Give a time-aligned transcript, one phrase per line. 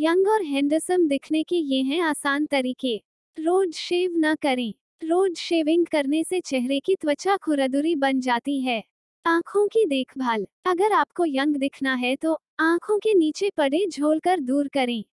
[0.00, 2.96] Young और handsome दिखने के ये हैं आसान तरीके।
[3.38, 8.82] रोज शेव न करें। रोज शेविंग करने से चेहरे की त्वचा खुरदुरी बन जाती है।
[9.26, 14.40] आँखों की देखभाल। अगर आपको यंग दिखना है तो आँखों के नीचे पड़े झोल कर
[14.40, 15.04] दूर करें।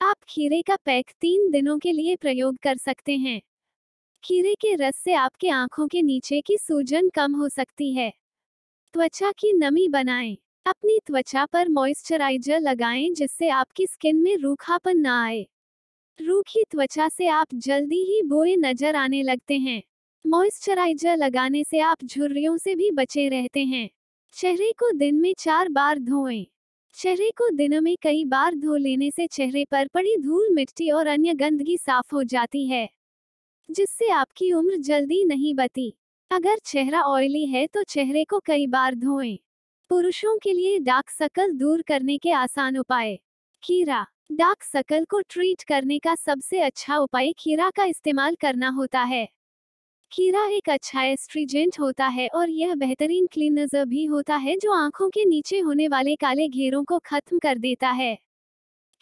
[0.00, 3.40] आप खीरे का पैक तीन दिनों के लिए प्रयोग कर सकते हैं।
[4.24, 8.12] खीरे के रस से आपके आँखों के नीचे की सूजन कम हो सकती है।
[8.94, 10.36] त्वचा की नमी बनाएँ।
[10.68, 15.46] अपनी त्वचा पर मॉइस्चराइजर लगाएँ जिससे आपकी स्किन में रूखापन ना आए।
[16.20, 19.82] रूखी त्वचा से आप जल्दी ही बोए नज़र आने लगते हैं।
[20.24, 23.88] मॉइस्चराइजर लगाने से आप झुर्रियों से भी बचे रहते हैं।
[24.36, 26.46] चेहरे को दिन में चार बार धोएँ।
[26.96, 31.06] चेहरे को दिन में कई बार धो लेने से चेहरे पर पड़ी धूल मिट्टी और
[31.06, 32.88] अन्य गंदगी साफ़ हो जाती है,
[33.68, 35.92] जिससे आपकी उम्र जल्दी नहीं बती।
[36.30, 39.38] अगर चेहरा ऑयली है तो चेहरे को कई बार धोएँ।
[39.90, 43.18] पुरुषों के लिए डार्क सकल दूर करने के आसान उपाय।
[43.62, 49.00] खीरा डार्क सकल को ट्रीट करने का सबसे अच्छा उपाय खीरा का इस्तेमाल करना होता
[49.00, 49.28] है।
[50.12, 55.10] खीरा एक अच्छा एस्ट्रीजेंट होता है और यह बेहतरीन क्लीनजर भी होता है जो आँखों
[55.10, 58.18] के नीचे होने वाले काले घेरों को खत्म कर देता है।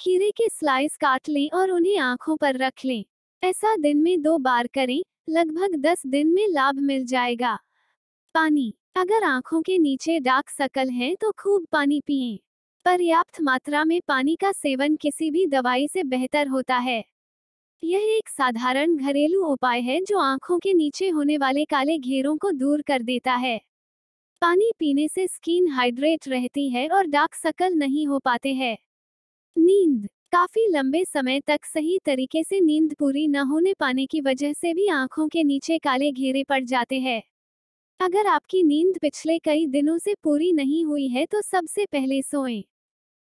[0.00, 3.04] खीरे के स्लाइस काट लें और उन्हें आँखों पर रख लें।
[3.42, 7.58] ऐसा दिन में दो बार करें, लगभग दस दिन में लाभ मिल जाएगा।
[8.34, 12.38] पानी। अगर आँखों के नीचे डार्क सकल है तो खूब पानी पिए।
[12.84, 17.04] पर्याप्त मात्रा में पानी का सेवन किसी भी दवाई से बेहतर होता है।
[17.84, 22.50] यह एक साधारण घरेलू उपाय है जो आँखों के नीचे होने वाले काले घेरों को
[22.50, 23.60] दूर कर देता है।
[24.40, 28.78] पानी पीने से स्किन हाइड्रेट रहती है और डार्क सकल नहीं हो पाते हैं।
[29.56, 34.52] नींद। काफ़ी लंबे समय तक सही तरीके से नींद पूरी न होने पाने की वजह
[34.52, 37.22] से भी आँखों के नीचे काले घेरे पड़ जाते हैं।
[38.00, 42.62] अगर आपकी नींद पिछले कई दिनों से पूरी नहीं हुई है तो सबसे पहले सोएँ।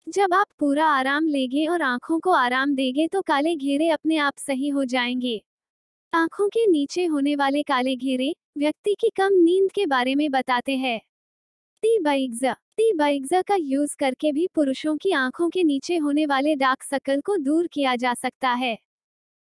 [0.08, 4.38] जब आप पूरा आराम लेंगे और आँखों को आराम देंगे तो काले घेरे अपने आप
[4.38, 5.42] सही हो जाएँगे।
[6.14, 10.78] आँखों के नीचे होने वाले काले घेरे, व्यक्ति की कम नींद के बारे में बताते
[10.78, 11.00] हैं।
[11.84, 16.56] टी बाइग्जा टी बाइग्जा का यूज़ करके भी पुरुषों की आँखों के नीचे होने वाले
[16.56, 18.78] डार्क सकल को दूर किया जा सकता है।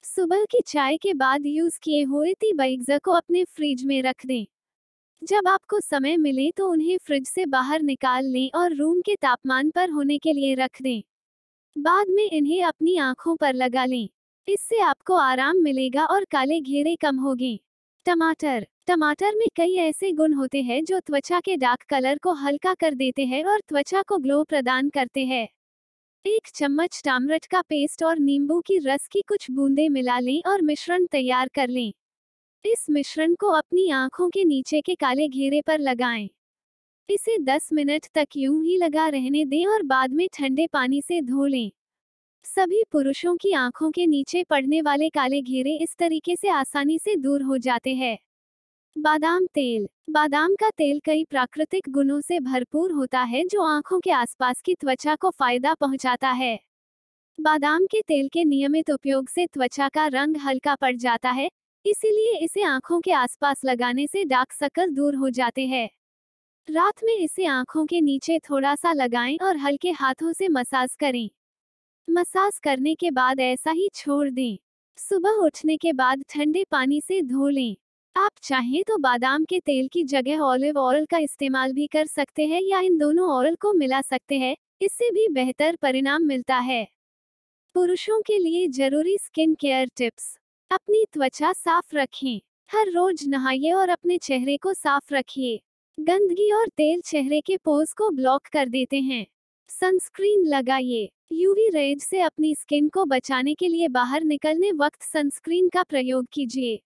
[0.03, 4.25] सुबह की चाय के बाद यूज़ किए हुए टी बाइग्जा को अपने फ्रिज में रख
[4.25, 4.45] दें।
[5.21, 9.69] जब आपको समय मिले तो उन्हें फ्रिज से बाहर निकाल लें और रूम के तापमान
[9.69, 11.01] पर होने के लिए रख दें।
[11.75, 14.09] बाद में इन्हें अपनी आँखों पर लगा लें।
[14.47, 17.59] इससे आपको आराम मिलेगा और काले घेरे कम होंगे।
[18.05, 22.73] टमाटर। टमाटर में कई ऐसे गुण होते हैं जो त्वचा के डार्क कलर को हल्का
[22.73, 25.47] कर देते हैं और त्वचा को ग्लो प्रदान करते हैं।
[26.25, 30.61] एक चम्मच टामरट का पेस्ट और नींबू की रस की कुछ बूंदें मिला लें और
[30.61, 31.93] मिश्रण तैयार कर लें।
[32.65, 36.29] इस मिश्रण को अपनी आँखों के नीचे के काले घेरे पर लगाएँ।
[37.09, 41.21] इसे 10 मिनट तक यूँ ही लगा रहने दें और बाद में ठंडे पानी से
[41.21, 41.71] धो लें।
[42.45, 47.15] सभी पुरुषों की आँखों के नीचे पड़ने वाले काले घेरे इस तरीके से आसानी से
[47.15, 48.17] दूर हो जाते हैं।
[48.95, 54.11] बादाम तेल। बादाम का तेल कई प्राकृतिक गुणों से भरपूर होता है जो आँखों के
[54.11, 56.59] आसपास की त्वचा को फ़ायदा पहुंचाता है।
[57.39, 61.49] बादाम के तेल के नियमित उपयोग से त्वचा का रंग हल्का पड़ जाता है
[61.89, 65.89] इसीलिए इसे आँखों के आसपास लगाने से डार्क सकल दूर हो जाते हैं।
[66.69, 71.29] रात में इसे आँखों के नीचे थोड़ा सा लगाएँ और हल्के हाथों से मसाज करें।
[72.09, 74.57] मसाज करने के बाद ऐसा ही छोड़ दें।
[74.97, 77.75] सुबह उठने के बाद ठंडे पानी से धो लें।
[78.15, 82.45] आप चाहें तो बादाम के तेल की जगह ऑलिव ऑयल का इस्तेमाल भी कर सकते
[82.45, 86.87] हैं या इन दोनों ऑयल को मिला सकते हैं, इससे भी बेहतर परिणाम मिलता है।
[87.75, 90.37] पुरुषों के लिए ज़रूरी स्किन केयर टिप्स।
[90.71, 92.39] अपनी त्वचा साफ़ रखें।
[92.71, 95.59] हर रोज नहाइए और अपने चेहरे को साफ़ रखिए।
[95.99, 99.25] गंदगी और तेल चेहरे के पोज को ब्लॉक कर देते हैं।
[99.69, 105.69] सनस्क्रीन लगाइए। यूवी रेज से अपनी स्किन को बचाने के लिए बाहर निकलने वक्त सनस्क्रीन
[105.69, 106.79] का प्रयोग कीजिए।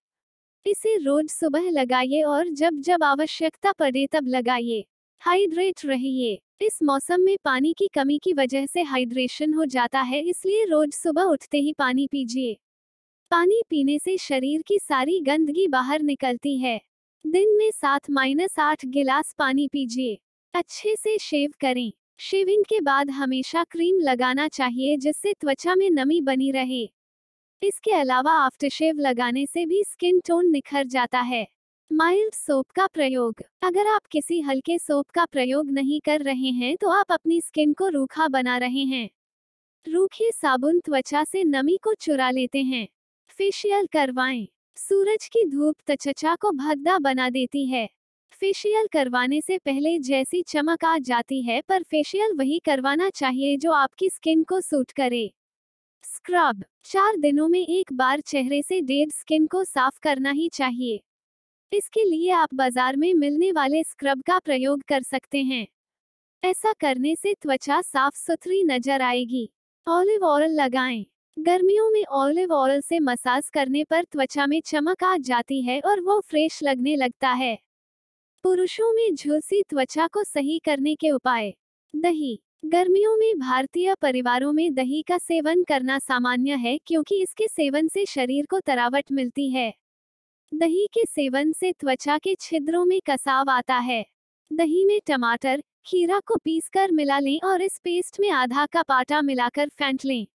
[0.65, 4.85] इसे रोज सुबह लगाइए और जब जब आवश्यकता पड़े तब लगाइए।
[5.19, 10.21] हाइड्रेट रहिए। इस मौसम में पानी की कमी की वजह से हाइड्रेशन हो जाता है,
[10.21, 12.57] इसलिए रोज सुबह उठते ही पानी पीजिए।
[13.31, 16.81] पानी पीने से शरीर की सारी गंदगी बाहर निकलती है।
[17.25, 20.17] दिन में सात माइनस आठ गिलास पानी पीजिए।
[20.53, 26.21] अच्छे से शेव करें। शेविंग के बाद हमेशा क्रीम लगाना चाहिए जिससे त्वचा में नमी
[26.21, 26.83] बनी रहे।
[27.61, 31.47] इसके अलावा आफ्टर शेव लगाने से भी स्किन टोन निखर जाता है।
[31.91, 36.77] माइल्ड सोप का प्रयोग। अगर आप किसी हल्के सोप का प्रयोग नहीं कर रहे हैं
[36.77, 39.09] तो आप अपनी स्किन को रूखा बना रहे हैं।
[39.87, 42.87] रूखे साबुन त्वचा से नमी को चुरा लेते हैं।
[43.41, 44.47] फेशियल करवाएँ।
[44.77, 47.89] सूरज की धूप त्वचा को भद्दा बना देती है।
[48.31, 53.71] फेशियल करवाने से पहले जैसी चमक आ जाती है, पर फेशियल वही करवाना चाहिए जो
[53.71, 55.33] आपकी स्किन को सूट करे।
[56.03, 61.01] स्क्रब चार दिनों में एक बार चेहरे से डेड स्किन को साफ़ करना ही चाहिए।
[61.71, 65.67] इसके लिए आप बाज़ार में मिलने वाले स्क्रब का प्रयोग कर सकते हैं।
[66.43, 69.49] ऐसा करने से त्वचा साफ़ सुथरी नज़र आएगी।
[69.87, 75.17] ऑलिव ऑयल लगाएँ। गर्मियों में ऑलिव ऑयल से मसाज करने पर त्वचा में चमक आ
[75.17, 77.57] जाती है और वो फ्रेश लगने लगता है।
[78.43, 81.53] पुरुषों में झुलसी त्वचा को सही करने के उपाय।
[81.95, 87.87] दही। गर्मियों में भारतीय परिवारों में दही का सेवन करना सामान्य है क्योंकि इसके सेवन
[87.87, 89.73] से शरीर को तरावट मिलती है।
[90.53, 94.05] दही के सेवन से त्वचा के छिद्रों में कसाव आता है।
[94.53, 99.21] दही में टमाटर, खीरा को पीसकर मिला लें और इस पेस्ट में आधा कप आटा
[99.21, 100.27] मिलाकर फेंट लें।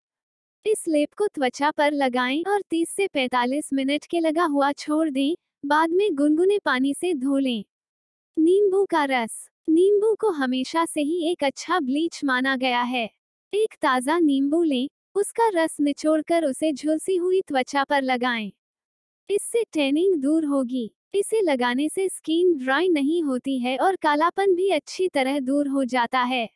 [0.67, 5.09] इस लेप को त्वचा पर लगाएँ और 30 से 45 मिनट के लगा हुआ छोड़
[5.11, 5.35] दें,
[5.67, 7.65] बाद में गुनगुने पानी से धो लें।
[8.37, 13.11] नींबू का रस। नींबू को हमेशा से ही एक अच्छा ब्लीच माना गया है।
[13.53, 18.53] एक ताज़ा नींबू लें, उसका रस निचोड़कर उसे झुलसी हुई त्वचा पर लगाएँ।
[19.31, 24.71] इससे टैनिंग दूर होगी। इसे लगाने से स्किन ड्राई नहीं होती है और कालापन भी
[24.71, 26.56] अच्छी तरह दूर हो जाता है।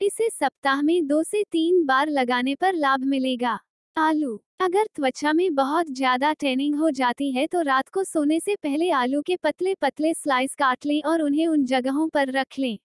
[0.00, 3.58] इसे सप्ताह में दो से तीन बार लगाने पर लाभ मिलेगा।
[3.96, 8.54] आलू, अगर त्वचा में बहुत ज़्यादा टैनिंग हो जाती है तो रात को सोने से
[8.54, 12.78] पहले आलू के पतले पतले स्लाइस काट लें और उन्हें उन जगहों पर रख लें।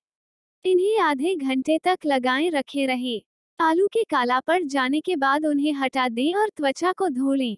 [0.66, 3.18] इन्हें आधे घंटे तक लगाए रखे रहे।
[3.60, 7.56] आलू के काला पड़ जाने के बाद उन्हें हटा दें और त्वचा को धो लें।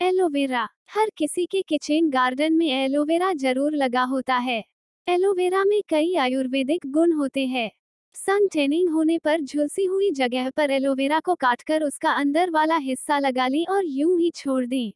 [0.00, 4.62] एलोवेरा, हर किसी के किचन गार्डन में एलोवेरा ज़रूर लगा होता है।
[5.06, 7.70] एलोवेरा में कई आयुर्वेदिक गुण होते हैं।
[8.16, 13.18] सन टेनिंग होने पर झुलसी हुई जगह पर एलोवेरा को काटकर उसका अंदर वाला हिस्सा
[13.18, 14.92] लगा लें और यूँ ही छोड़ दें।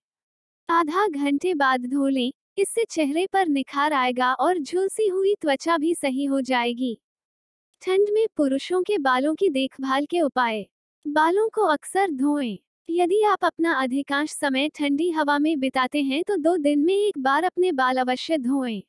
[0.68, 5.94] आधा घंटे बाद धो लें, इससे चेहरे पर निखार आएगा और झुलसी हुई त्वचा भी
[5.94, 6.98] सही हो जाएगी।
[7.82, 10.66] ठंड में पुरुषों के बालों की देखभाल के उपाय।
[11.06, 12.58] बालों को अक्सर धोएँ।
[12.88, 17.18] यदि आप अपना अधिकांश समय ठंडी हवा में बिताते हैं तो दो दिन में एक
[17.18, 18.82] बार अपने बाल अवश्य धोएँ।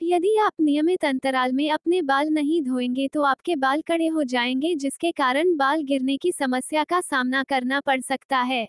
[0.00, 4.74] यदि आप नियमित अंतराल में अपने बाल नहीं धोएँगे तो आपके बाल कड़े हो जाएँगे,
[4.74, 8.66] जिसके कारण बाल गिरने की समस्या का सामना करना पड़ सकता है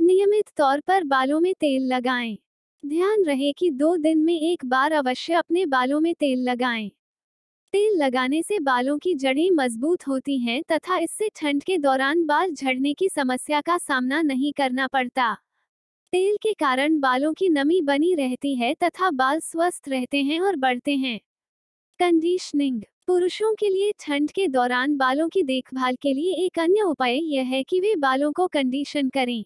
[0.00, 2.36] नियमित तौर पर बालों में तेल लगाएँ।
[2.84, 6.88] ध्यान रहे कि दो दिन में एक बार अवश्य अपने बालों में तेल लगाएँ।
[7.74, 12.52] तेल लगाने से बालों की जड़ें मज़बूत होती हैं तथा इससे ठंड के दौरान बाल
[12.52, 15.36] झड़ने की समस्या का सामना नहीं करना पड़ता
[16.14, 20.56] तेल के कारण बालों की नमी बनी रहती है तथा बाल स्वस्थ रहते हैं और
[20.56, 21.20] बढ़ते हैं।
[21.98, 27.16] कंडीशनिंग। पुरुषों के लिए ठंड के दौरान बालों की देखभाल के लिए एक अन्य उपाय
[27.16, 29.44] यह है कि वे बालों को कंडीशन करें।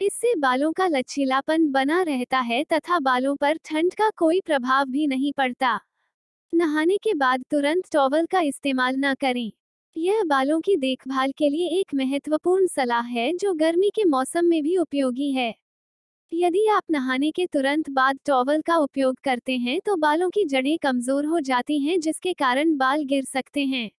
[0.00, 5.06] इससे बालों का लचीलापन बना रहता है तथा बालों पर ठंड का कोई प्रभाव भी
[5.06, 5.80] नहीं पड़ता।
[6.54, 9.52] नहाने के बाद तुरंत टॉवल का इस्तेमाल न करें।
[9.96, 14.62] यह बालों की देखभाल के लिए एक महत्वपूर्ण सलाह है जो गर्मी के मौसम में
[14.62, 15.61] भी उपयोगी है।
[16.32, 20.78] यदि आप नहाने के तुरंत बाद टॉवल का उपयोग करते हैं तो बालों की जड़ें
[20.78, 23.90] कमज़ोर हो जाती हैं, जिसके कारण बाल गिर सकते हैं।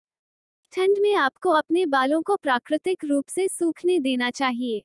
[0.73, 4.81] ठंड में आपको अपने बालों को प्राकृतिक रूप से सूखने देना चाहिए।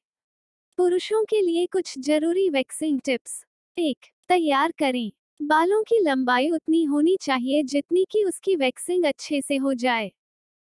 [0.79, 3.45] पुरुषों के लिए कुछ ज़रूरी वैक्सिंग टिप्स
[3.77, 3.97] एक,
[4.29, 5.11] तैयार करें।
[5.43, 10.11] बालों की लंबाई उतनी होनी चाहिए जितनी कि उसकी वैक्सिंग अच्छे से हो जाए।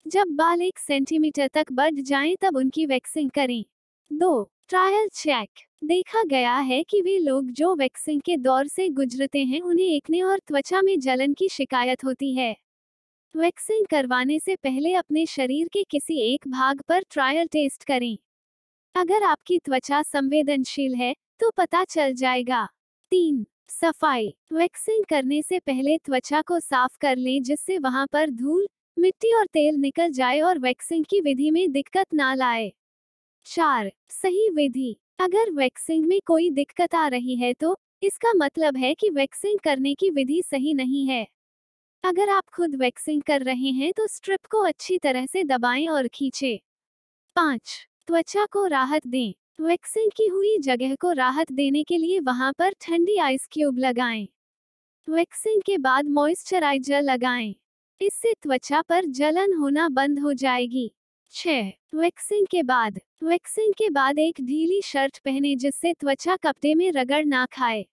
[0.07, 3.65] जब बाल एक सेंटीमीटर तक बढ़ जाएँ, तब उनकी वैक्सिंग करें।
[4.11, 9.45] दो ट्रायल चेक देखा गया है कि वे लोग जो वैक्सीन के दौर से गुजरते
[9.45, 12.57] हैं, उन्हें एकने और त्वचा में जलन की शिकायत होती है।
[13.35, 18.19] वैक्सीन करवाने से पहले अपने शरीर के किसी एक भाग पर ट्रायल टेस्ट करें।
[18.95, 22.67] अगर आपकी त्वचा संवेदनशील है तो पता चल जाएगा।
[23.13, 28.69] तीन, सफ़ाई। वैक्सीन करने से पहले त्वचा को साफ़ कर लें, जिससे वहाँ पर धूल,
[28.97, 32.73] मिट्टी और तेल निकल जाए और वैक्सीन की विधि में दिक्कत ना लाए।
[33.47, 38.93] चार, सही विधि। अगर वैक्सिंग में कोई दिक्कत आ रही है तो इसका मतलब है
[38.95, 41.27] कि वैक्सिंग करने की विधि सही नहीं है
[42.05, 46.09] अगर आप खुद वैक्सिंग कर रहे हैं तो स्ट्रिप को अच्छी तरह से दबाएँ और
[46.09, 46.55] खींचे
[47.37, 52.53] पाँच, त्वचा को राहत दें वैक्सिंग की हुई जगह को राहत देने के लिए वहाँ
[52.53, 54.29] पर ठंडी आइस क्यूब लगाएँ।
[55.09, 57.55] वैक्सिंग के बाद मॉइस्चराइजर लगाएँ।
[58.01, 60.91] इससे त्वचा पर जलन होना बंद हो जाएगी
[61.33, 66.91] छह वैक्सिंग के बाद। वैक्सिंग के बाद एक ढीली शर्ट पहने जिससे त्वचा कपड़े में
[66.93, 67.85] रगड़ ना खाए।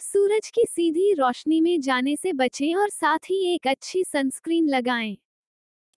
[0.00, 5.16] सूरज की सीधी रोशनी में जाने से बचें और साथ ही एक अच्छी सनस्क्रीन लगाएँ।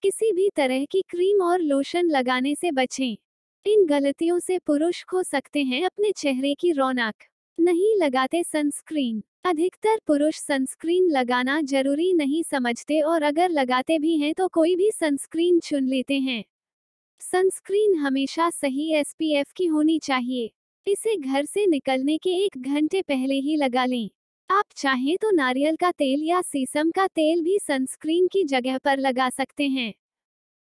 [0.03, 3.15] किसी भी तरह की क्रीम और लोशन लगाने से बचें।
[3.65, 7.13] इन गलतियों से पुरुष खो सकते हैं अपने चेहरे की रौनक।
[7.57, 14.33] नहीं लगाते सनस्क्रीन। अधिकतर पुरुष सनस्क्रीन लगाना ज़रूरी नहीं समझते और अगर लगाते भी हैं
[14.33, 16.43] तो कोई भी सनस्क्रीन चुन लेते हैं।
[17.23, 20.51] सनस्क्रीन हमेशा सही एसपीएफ की होनी चाहिए।
[20.87, 24.09] इसे घर से निकलने के एक घंटे पहले ही लगा लें।
[24.49, 28.99] आप चाहें तो नारियल का तेल या सीसम का तेल भी सनस्क्रीन की जगह पर
[28.99, 29.93] लगा सकते हैं।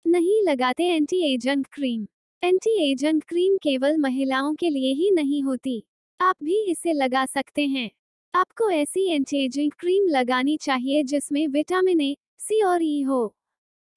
[0.08, 2.06] नहीं लगाते anti agent cream.
[2.44, 5.84] Anti agent cream केवल महिलाओं के लिए ही नहीं होती।
[6.20, 7.90] आप भी इसे लगा सकते हैं।
[8.34, 13.36] आपको ऐसी एंटी एजिंग क्रीम लगानी चाहिए जिसमें विटामिन ए, सी और ई e हो।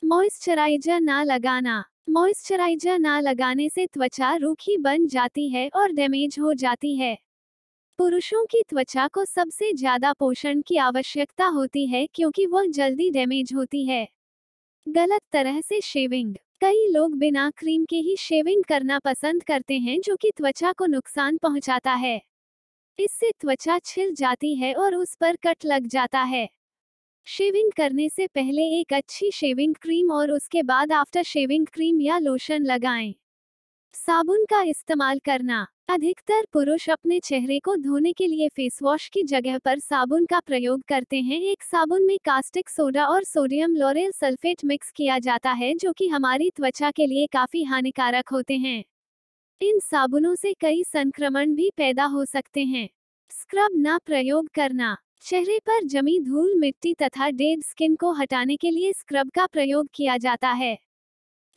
[0.02, 6.52] मॉइस्चराइजर ना लगाना। मॉइस्चराइजर ना लगाने से त्वचा रूखी बन जाती है और डैमेज हो
[6.54, 7.16] जाती है।
[7.99, 13.52] पुरुषों की त्वचा को सबसे ज़्यादा पोषण की आवश्यकता होती है क्योंकि वह जल्दी डैमेज
[13.54, 14.06] होती है।
[14.87, 20.00] गलत तरह से शेविंग कई लोग बिना क्रीम के ही शेविंग करना पसंद करते हैं
[20.00, 22.21] जो कि त्वचा को नुकसान पहुंचाता है।
[22.99, 26.49] इससे त्वचा छिल जाती है और उस पर कट लग जाता है।
[27.26, 32.19] शेविंग करने से पहले एक अच्छी शेविंग क्रीम और उसके बाद आफ्टर शेविंग क्रीम या
[32.19, 33.14] लोशन लगाएँ।
[33.95, 39.23] साबुन का इस्तेमाल करना। अधिकतर पुरुष अपने चेहरे को धोने के लिए फेस वॉश की
[39.23, 44.12] जगह पर साबुन का प्रयोग करते हैं। एक साबुन में कास्टिक सोडा और सोडियम लोरेल
[44.12, 48.85] सल्फेट मिक्स किया जाता है, जो कि हमारी त्वचा के लिए काफ़ी हानिकारक होते हैं।
[49.61, 52.88] इन साबुनों से कई संक्रमण भी पैदा हो सकते हैं।
[53.31, 58.71] स्क्रब ना प्रयोग करना। चेहरे पर जमी धूल मिट्टी तथा डेड स्किन को हटाने के
[58.71, 60.76] लिए स्क्रब का प्रयोग किया जाता है।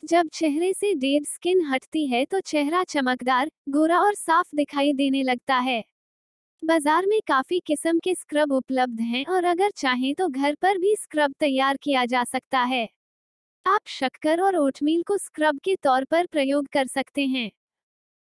[0.02, 5.22] जब चेहरे से डेड स्किन हटती है तो चेहरा चमकदार, गोरा और साफ़ दिखाई देने
[5.22, 5.82] लगता है।
[6.62, 10.94] बाज़ार में काफ़ी किस्म के स्क्रब उपलब्ध हैं और अगर चाहें तो घर पर भी
[10.96, 12.88] स्क्रब तैयार किया जा सकता है।
[13.66, 17.50] आप शक्कर और ओटमील को स्क्रब के तौर पर प्रयोग कर सकते हैं।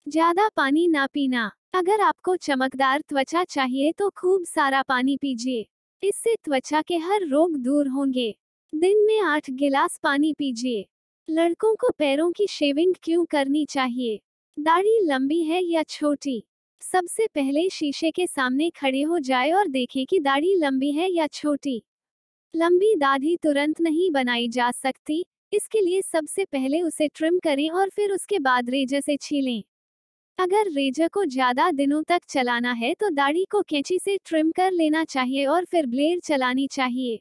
[0.07, 5.65] ज़्यादा पानी ना पीना। अगर आपको चमकदार त्वचा चाहिए तो खूब सारा पानी पीजिए।
[6.03, 8.35] इससे त्वचा के हर रोग दूर होंगे।
[8.73, 10.85] दिन में आठ गिलास पानी पीजिए।
[11.29, 14.19] लड़कों को पैरों की शेविंग क्यों करनी चाहिए?
[14.59, 16.43] दाढ़ी लंबी है या छोटी?
[16.81, 21.27] सबसे पहले शीशे के सामने खड़े हो जाए और देखें कि दाढ़ी लंबी है या
[21.27, 21.83] छोटी।
[22.55, 27.89] लंबी दाढ़ी तुरंत नहीं बनाई जा सकती। इसके लिए सबसे पहले उसे ट्रिम करें और
[27.89, 29.63] फिर उसके बाद रेजर से छीलें।
[30.39, 34.71] अगर रेजर को ज़्यादा दिनों तक चलाना है तो दाढ़ी को कैंची से ट्रिम कर
[34.71, 37.19] लेना चाहिए और फिर ब्लेड चलानी चाहिए।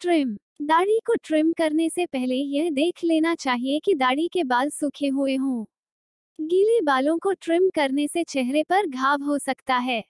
[0.00, 4.70] ट्रिम। दाढ़ी को ट्रिम करने से पहले यह देख लेना चाहिए कि दाढ़ी के बाल
[4.70, 5.64] सूखे हुए हों।
[6.38, 10.02] गीले बालों को ट्रिम करने से चेहरे पर घाव हो सकता है।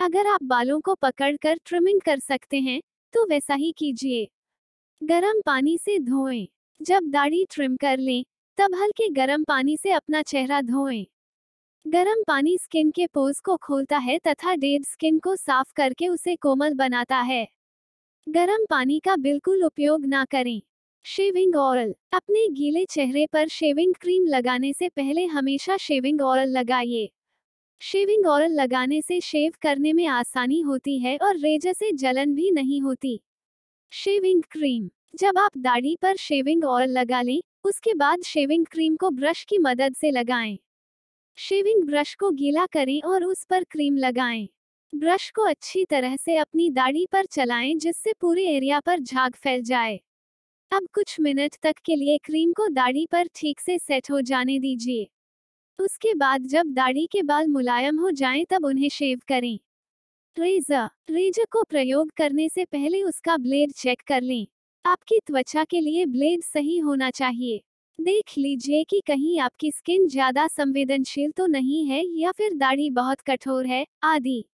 [0.00, 2.80] अगर आप बालों को पकड़कर ट्रिमिंग कर सकते हैं
[3.14, 4.26] तो वैसा ही कीजिए।
[5.02, 6.46] गर्म पानी से धोएँ।
[6.80, 8.24] जब दाढ़ी ट्रिम कर लें,
[8.58, 11.06] तब हल्के गर्म पानी से अपना चेहरा धोएँ।
[11.88, 16.36] गर्म पानी स्किन के पोज को खोलता है तथा डेड स्किन को साफ़ करके उसे
[16.36, 17.48] कोमल बनाता है।
[18.28, 20.62] गर्म पानी का बिल्कुल उपयोग ना करें।
[21.04, 21.94] Shaving oil.
[22.12, 27.10] अपने गीले चेहरे पर शेविंग क्रीम लगाने से पहले हमेशा शेविंग ऑयल लगाइए।
[27.80, 32.50] शेविंग ऑयल लगाने से शेव करने में आसानी होती है और रेजर से जलन भी
[32.50, 33.20] नहीं होती।
[33.92, 34.90] Shaving cream.
[35.16, 39.58] जब आप दाढ़ी पर शेविंग ऑयल लगा लें, उसके बाद शेविंग क्रीम को ब्रश की
[39.58, 40.58] मदद से लगाएँ।
[41.38, 44.48] शेविंग ब्रश को गीला करें और उस पर क्रीम लगाएँ।
[44.92, 49.62] ब्रश को अच्छी तरह से अपनी दाढ़ी पर चलाएँ जिससे पूरे एरिया पर झाग फैल
[49.62, 50.00] जाए।
[50.72, 54.58] अब कुछ मिनट तक के लिए क्रीम को दाढ़ी पर ठीक से सेट हो जाने
[54.58, 55.06] दीजिए।
[55.78, 59.58] उसके बाद जब दाढ़ी के बाल मुलायम हो जाएँ तब उन्हें शेव करें।
[60.36, 64.46] रेजर रेजर को प्रयोग करने से पहले उसका ब्लेड चेक कर लें।
[64.84, 67.62] आपकी त्वचा के लिए ब्लेड सही होना चाहिए।
[67.98, 73.20] देख लीजिए कि कहीं आपकी स्किन ज़्यादा संवेदनशील तो नहीं है या फिर दाढ़ी बहुत
[73.20, 74.44] कठोर है, आदि।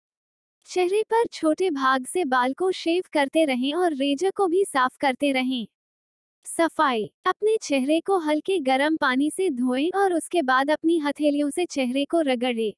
[0.68, 4.98] चेहरे पर छोटे भाग से बाल को शेव करते रहें और रेजर को भी साफ़
[5.00, 5.66] करते रहें।
[6.46, 11.66] सफ़ाई, अपने चेहरे को हल्के गर्म पानी से धोएँ और उसके बाद अपनी हथेलियों से
[11.66, 12.72] चेहरे को रगड़े।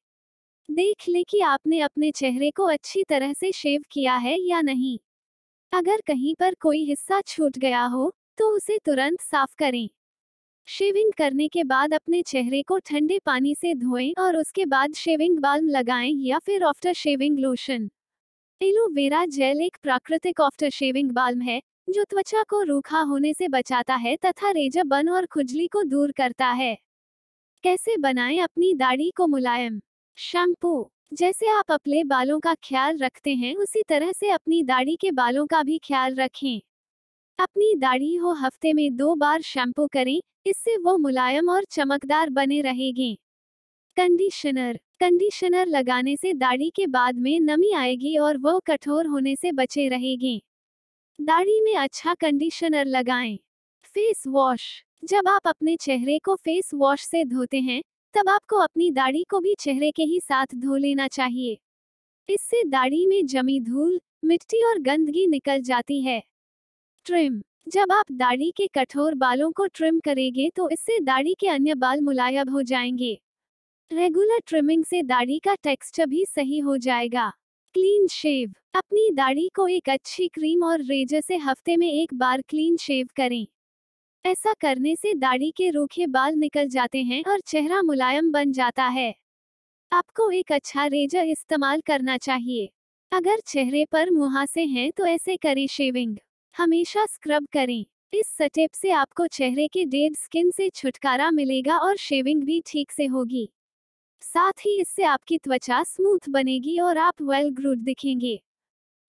[0.69, 4.97] देख ले कि आपने अपने चेहरे को अच्छी तरह से शेव किया है या नहीं।
[5.73, 9.89] अगर कहीं पर कोई हिस्सा छूट गया हो तो उसे तुरंत साफ़ करें।
[10.67, 15.39] शेविंग करने के बाद अपने चेहरे को ठंडे पानी से धोएँ और उसके बाद शेविंग
[15.39, 17.89] बाल्म लगाएँ या फिर after shaving lotion
[18.61, 23.95] aloe vera gel एक प्राकृतिक आफ्टर शेविंग बाल्म है, जो त्वचा को रूखा होने से बचाता
[23.95, 26.77] है तथा रेजा बन और खुजली को दूर करता है।
[27.63, 29.81] कैसे बनाएँ अपनी दाढ़ी को मुलायम?
[30.17, 35.11] शैम्पू, जैसे आप अपने बालों का ख्याल रखते हैं उसी तरह से अपनी दाढ़ी के
[35.11, 36.61] बालों का भी ख्याल रखें।
[37.39, 42.61] अपनी दाढ़ी हो हफ़्ते में दो बार शैम्पू करें, इससे वो मुलायम और चमकदार बने
[42.61, 43.13] रहेगी।
[43.97, 49.51] कंडीशनर कंडीशनर लगाने से दाढ़ी के बाद में नमी आएगी और वो कठोर होने से
[49.51, 50.41] बचे रहेगी।
[51.19, 53.37] दाढ़ी में अच्छा कंडीशनर लगाएँ।
[53.95, 57.81] फेस वॉश, जब आप अपने चेहरे को फेस वॉश से धोते हैं,
[58.13, 61.57] तब आपको अपनी दाढ़ी को भी चेहरे के ही साथ धो लेना चाहिए।
[62.29, 66.23] इससे दाढ़ी में जमी धूल, मिट्टी और गंदगी निकल जाती है।
[67.05, 71.75] ट्रिम जब आप दाढ़ी के कठोर बालों को ट्रिम करेंगे तो इससे दाढ़ी के अन्य
[71.75, 73.19] बाल मुलायम हो जाएँगे।
[73.91, 77.29] रेगुलर ट्रिमिंग से दाढ़ी का टेक्सचर भी सही हो जाएगा।
[77.75, 82.41] क्लीन शेव अपनी दाढ़ी को एक अच्छी क्रीम और रेजर से हफ़्ते में एक बार
[82.41, 83.47] क्लीन शेव करें।
[84.25, 88.85] ऐसा करने से दाढ़ी के रूखे बाल निकल जाते हैं और चेहरा मुलायम बन जाता
[88.89, 89.13] है।
[89.91, 92.69] आपको एक अच्छा रेजर इस्तेमाल करना चाहिए।
[93.11, 96.17] अगर चेहरे पर मुहासे हैं तो ऐसे करें शेविंग
[96.57, 101.97] हमेशा स्क्रब करें। इस स्टेप से आपको चेहरे के डेड स्किन से छुटकारा मिलेगा और
[101.97, 103.49] शेविंग भी ठीक से होगी।
[104.21, 108.43] साथ ही इससे आपकी त्वचा स्मूथ बनेगी और आप वेल ग्रूड दिखेंगे।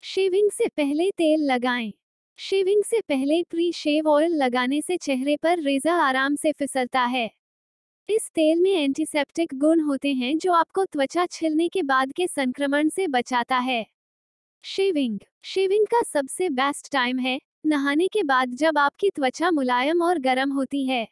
[0.02, 1.92] शेविंग से पहले तेल लगाएँ।
[2.36, 7.30] शेविंग से पहले प्री शेव ऑयल लगाने से चेहरे पर रेजा आराम से फिसलता है।
[8.08, 12.88] इस तेल में एंटीसेप्टिक गुण होते हैं जो आपको त्वचा छिलने के बाद के संक्रमण
[12.88, 13.95] से बचाता है।
[14.64, 20.18] शेविंग। शेविंग का सबसे बेस्ट टाइम है, नहाने के बाद जब आपकी त्वचा मुलायम और
[20.18, 21.06] गर्म होती है।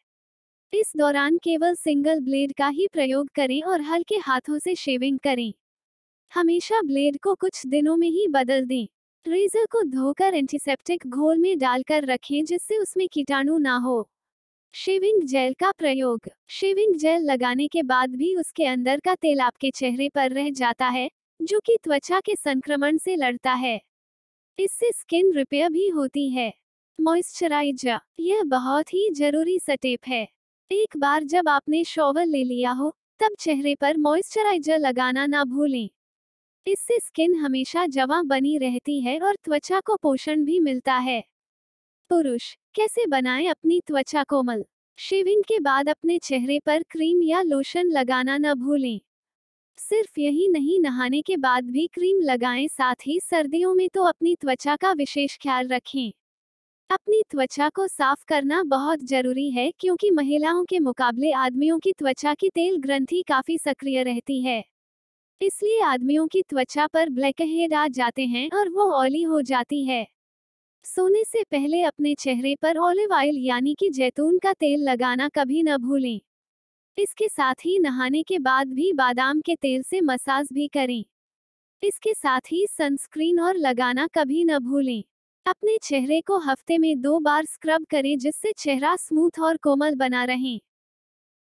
[0.72, 5.52] इस दौरान केवल सिंगल ब्लेड का ही प्रयोग करें और हल्के हाथों से शेविंग करें।
[6.32, 8.86] हमेशा ब्लेड को कुछ दिनों में ही बदल दें।
[9.26, 14.08] रेजर को धोकर एंटीसेप्टिक घोल में डालकर रखें जिससे उसमें कीटाणु ना हो।
[14.74, 19.70] शेविंग जेल का प्रयोग। शेविंग जेल लगाने के बाद भी उसके अंदर का तेल आपके
[19.70, 21.10] चेहरे पर रह जाता है
[21.44, 23.80] जो कि त्वचा के संक्रमण से लड़ता है।
[24.58, 26.54] इससे स्किन रिपेयर भी होती है।
[27.00, 30.28] मॉइस्चराइजर, यह बहुत ही ज़रूरी स्टेप है।
[30.70, 35.90] एक बार जब आपने शॉवर ले लिया हो, तब चेहरे पर मॉइस्चराइजर लगाना ना भूलें।
[36.66, 41.24] इससे स्किन हमेशा जवा बनी रहती है और त्वचा को पोषण भी मिलता है।
[42.10, 44.64] पुरुष, कैसे बनाएँ अपनी त्वचा कोमल?
[44.98, 49.00] शेविंग के बाद अपने चेहरे पर क्रीम या लोशन लगाना न भूलें।
[49.78, 54.34] सिर्फ़ यही नहीं, नहाने के बाद भी क्रीम लगाएँ, साथ ही सर्दियों में तो अपनी
[54.34, 56.12] त्वचा का विशेष ख्याल रखें।
[56.90, 62.34] अपनी त्वचा को साफ़ करना बहुत ज़रूरी है, क्योंकि महिलाओं के मुकाबले आदमियों की त्वचा
[62.34, 64.64] की तेल ग्रंथि काफ़ी सक्रिय रहती है।
[65.40, 69.84] इसलिए आदमियों की त्वचा पर ब्लैक हेड आ जाते हैं और वो ऑयली हो जाती
[69.84, 70.06] है।
[70.84, 75.62] सोने से पहले अपने चेहरे पर ऑलिव ऑयल यानी कि जैतून का तेल लगाना कभी
[75.62, 76.20] न भूलें।
[76.98, 81.04] इसके साथ ही नहाने के बाद भी बादाम के तेल से मसाज भी करें।
[81.82, 85.02] इसके साथ ही सनस्क्रीन और लगाना कभी न भूलें।
[85.46, 90.24] अपने चेहरे को हफ़्ते में दो बार स्क्रब करें जिससे चेहरा स्मूथ और कोमल बना
[90.24, 90.58] रहे।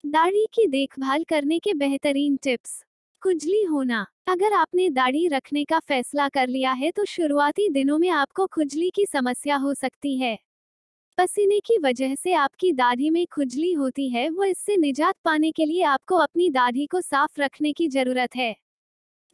[0.03, 2.83] दाढ़ी की देखभाल करने के बेहतरीन टिप्स।
[3.21, 8.09] खुजली होना। अगर आपने दाढ़ी रखने का फैसला कर लिया है तो शुरुआती दिनों में
[8.09, 10.37] आपको खुजली की समस्या हो सकती है।
[11.17, 15.65] पसीने की वजह से आपकी दाढ़ी में खुजली होती है, वो इससे निजात पाने के
[15.65, 18.55] लिए आपको अपनी दाढ़ी को साफ़ रखने की ज़रूरत है।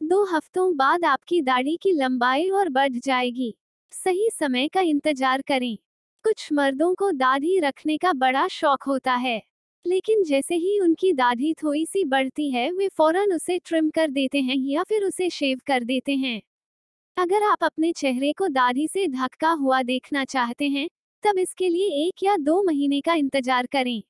[0.00, 3.54] दो हफ्तों बाद आपकी दाढ़ी की लंबाई और बढ़ जाएगी।
[3.92, 5.76] सही समय का इंतज़ार करें।
[6.24, 9.40] कुछ मर्दों को दाढ़ी रखने का बड़ा शौक होता है,
[9.84, 14.40] लेकिन जैसे ही उनकी दाढ़ी थोड़ी सी बढ़ती है, वे फ़ौरन उसे ट्रिम कर देते
[14.40, 16.40] हैं या फिर उसे शेव कर देते हैं।
[17.16, 20.88] अगर आप अपने चेहरे को दाढ़ी से ढका हुआ देखना चाहते हैं
[21.24, 24.02] तब इसके लिए एक या दो महीने का इंतज़ार करें।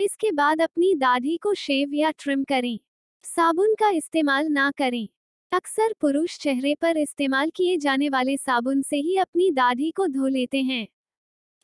[0.00, 2.78] इसके बाद अपनी दाढ़ी को शेव या ट्रिम करें।
[3.24, 5.08] साबुन का इस्तेमाल ना करें।
[5.52, 10.26] अक्सर पुरुष चेहरे पर इस्तेमाल किए जाने वाले साबुन से ही अपनी दाढ़ी को धो
[10.26, 10.86] लेते हैं।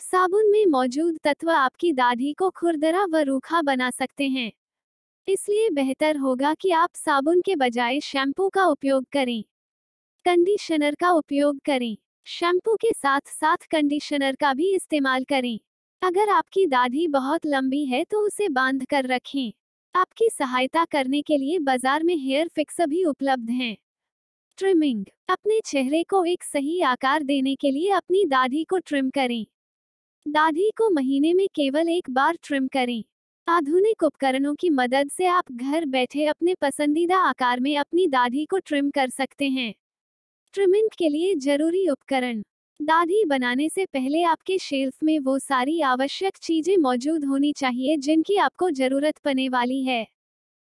[0.01, 4.53] साबुन में मौजूद तत्व आपकी दाढ़ी को खुरदरा व रूखा बना सकते हैं।
[5.29, 9.43] इसलिए बेहतर होगा कि आप साबुन के बजाय शैम्पू का उपयोग करें।
[10.27, 15.59] कंडीशनर का उपयोग करें। शैम्पू के साथ साथ कंडीशनर का भी इस्तेमाल करें।
[16.03, 19.53] अगर आपकी दाढ़ी बहुत लंबी है तो उसे बाँध कर रखें।
[19.95, 23.77] आपकी सहायता करने के लिए बाज़ार में हेयर फिक्स भी उपलब्ध हैं।
[24.59, 29.47] ट्रिमिंग, अपने चेहरे को एक सही आकार देने के लिए अपनी दाढ़ी को ट्रिम करें।
[30.27, 33.05] दाढ़ी को महीने में केवल एक बार ट्रिम करें।
[33.47, 38.59] आधुनिक उपकरणों की मदद से आप घर बैठे अपने पसंदीदा आकार में अपनी दाढ़ी को
[38.59, 39.75] ट्रिम कर सकते हैं।
[40.57, 42.43] ट्रिमिंग के लिए ज़रूरी उपकरण।
[42.81, 48.37] दाढ़ी बनाने से पहले आपके शेल्फ में वो सारी आवश्यक चीज़ें मौजूद होनी चाहिए जिनकी
[48.37, 50.07] आपको ज़रूरत पड़ने वाली है।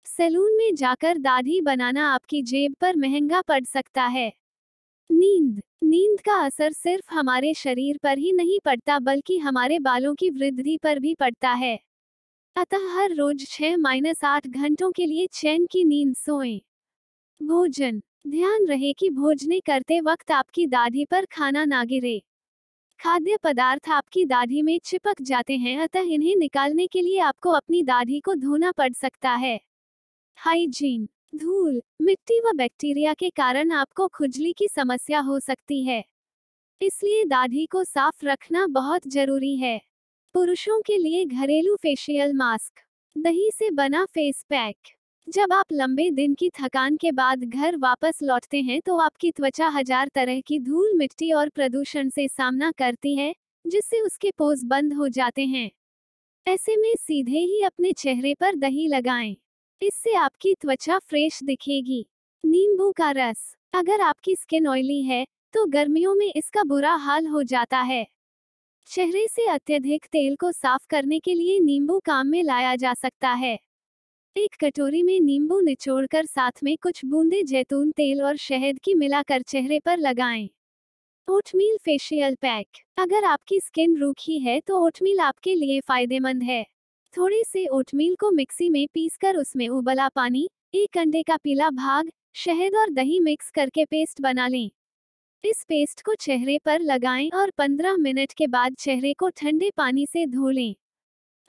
[0.05, 4.31] सैलून में जाकर दाढ़ी बनाना आपकी जेब पर महँगा पड़ सकता है।
[5.09, 10.29] नींद। नींद का असर सिर्फ़ हमारे शरीर पर ही नहीं पड़ता बल्कि हमारे बालों की
[10.29, 11.79] वृद्धि पर भी पड़ता है।
[12.55, 16.59] अतः हर रोज छह माइनस आठ घंटों के लिए चैन की नींद सोएँ।
[17.41, 22.23] भोजन। ध्यान रहे कि भोजने करते वक्त आपकी दाढ़ी पर खाना ना गिरे।
[22.99, 27.83] खाद्य पदार्थ आपकी दाढ़ी में चिपक जाते हैं, अतः इन्हें निकालने के लिए आपको अपनी
[27.83, 29.59] दाढ़ी को धोना पड़ सकता है।
[30.35, 36.05] हाइजीन। धूल, मिट्टी व बैक्टीरिया के कारण आपको खुजली की समस्या हो सकती है।
[36.81, 39.81] इसलिए दाढ़ी को साफ़ रखना बहुत ज़रूरी है।
[40.33, 42.79] पुरुषों के लिए घरेलू फेशियल मास्क।
[43.17, 44.77] दही से बना फेस पैक।
[45.27, 49.67] जब आप लंबे दिन की थकान के बाद घर वापस लौटते हैं तो आपकी त्वचा
[49.69, 53.33] हज़ार तरह की धूल मिट्टी और प्रदूषण से सामना करती है,
[53.65, 55.69] जिससे उसके पोज बंद हो जाते हैं।
[56.47, 59.35] ऐसे में सीधे ही अपने चेहरे पर दही लगाएँ।
[59.81, 62.05] इससे आपकी त्वचा फ्रेश दिखेगी।
[62.43, 67.43] नींबू का रस। अगर आपकी स्किन ऑयली है तो गर्मियों में इसका बुरा हाल हो
[67.45, 68.05] जाता है।
[68.89, 73.29] चेहरे से अत्यधिक तेल को साफ़ करने के लिए नींबू काम में लाया जा सकता
[73.35, 73.57] है।
[74.37, 79.41] एक कटोरी में नींबू निचोड़कर साथ में कुछ बूंदे जैतून तेल और शहद की मिलाकर
[79.41, 80.49] चेहरे पर लगाएँ।
[81.29, 82.67] Oatmeal facial pack.
[82.97, 86.65] अगर आपकी स्किन रूखी है तो ओटमील आपके लिए फ़ायदेमंद है।
[87.17, 92.11] थोड़े से ओटमील को मिक्सी में पीसकर उसमें उबला पानी, एक अंडे का पीला भाग,
[92.35, 94.71] शहद और दही मिक्स करके पेस्ट बना लें।
[95.45, 100.05] इस पेस्ट को चेहरे पर लगाएँ और 15 मिनट के बाद चेहरे को ठंडे पानी
[100.05, 100.75] से धो लें।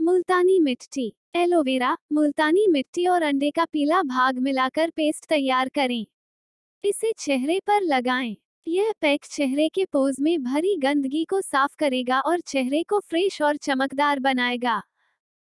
[0.03, 6.06] मुल्तानी मिट्टी। एलोवेरा, मुल्तानी मिट्टी और अंडे का पीला भाग मिलाकर पेस्ट तैयार करें।
[6.84, 8.36] इसे चेहरे पर लगाएँ।
[8.68, 13.42] यह पैक चेहरे के पोज में भरी गंदगी को साफ़ करेगा और चेहरे को फ्रेश
[13.42, 14.82] और चमकदार बनाएगा।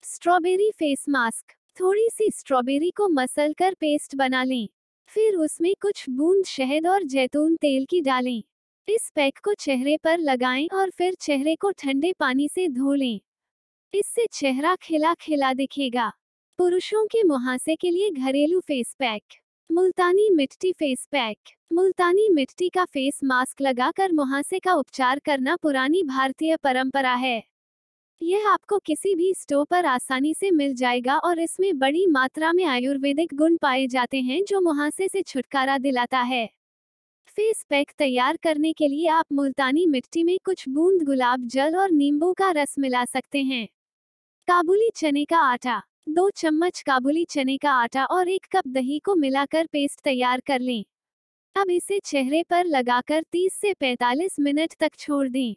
[0.03, 1.53] Strawberry face mask.
[1.81, 4.69] थोड़ी सी स्ट्रॉबेरी को मसल कर पेस्ट बना लें।
[5.09, 8.43] फिर उसमें कुछ बूंद शहद और जैतून तेल की डालें।
[8.89, 13.21] इस पैक को चेहरे पर लगाएँ और फिर चेहरे को ठंडे पानी से धो लें।
[13.95, 16.11] इससे चेहरा खिला खिला दिखेगा।
[16.59, 19.23] पुरुषों के मुहासे के लिए घरेलू फेस पैक,
[19.71, 21.39] मुल्तानी मिट्टी फेस पैक,
[21.73, 27.43] मुल्तानी मिट्टी का फेस मास्क लगाकर मुहासे का उपचार करना पुरानी भारतीय परंपरा है।
[28.23, 32.65] यह आपको किसी भी स्टोर पर आसानी से मिल जाएगा और इसमें बड़ी मात्रा में
[32.65, 36.47] आयुर्वेदिक गुण पाए जाते हैं जो मुहासे से छुटकारा दिलाता है।
[37.29, 41.91] फेस पैक तैयार करने के लिए आप मुल्तानी मिट्टी में कुछ बूंद गुलाब जल और
[41.91, 43.67] नींबू का रस मिला सकते हैं।
[44.49, 49.15] काबुली चने का आटा। दो चम्मच काबुली चने का आटा और एक कप दही को
[49.15, 50.85] मिलाकर पेस्ट तैयार कर लें।
[51.57, 55.57] अब इसे चेहरे पर लगाकर 30 से 45 मिनट तक छोड़ दें।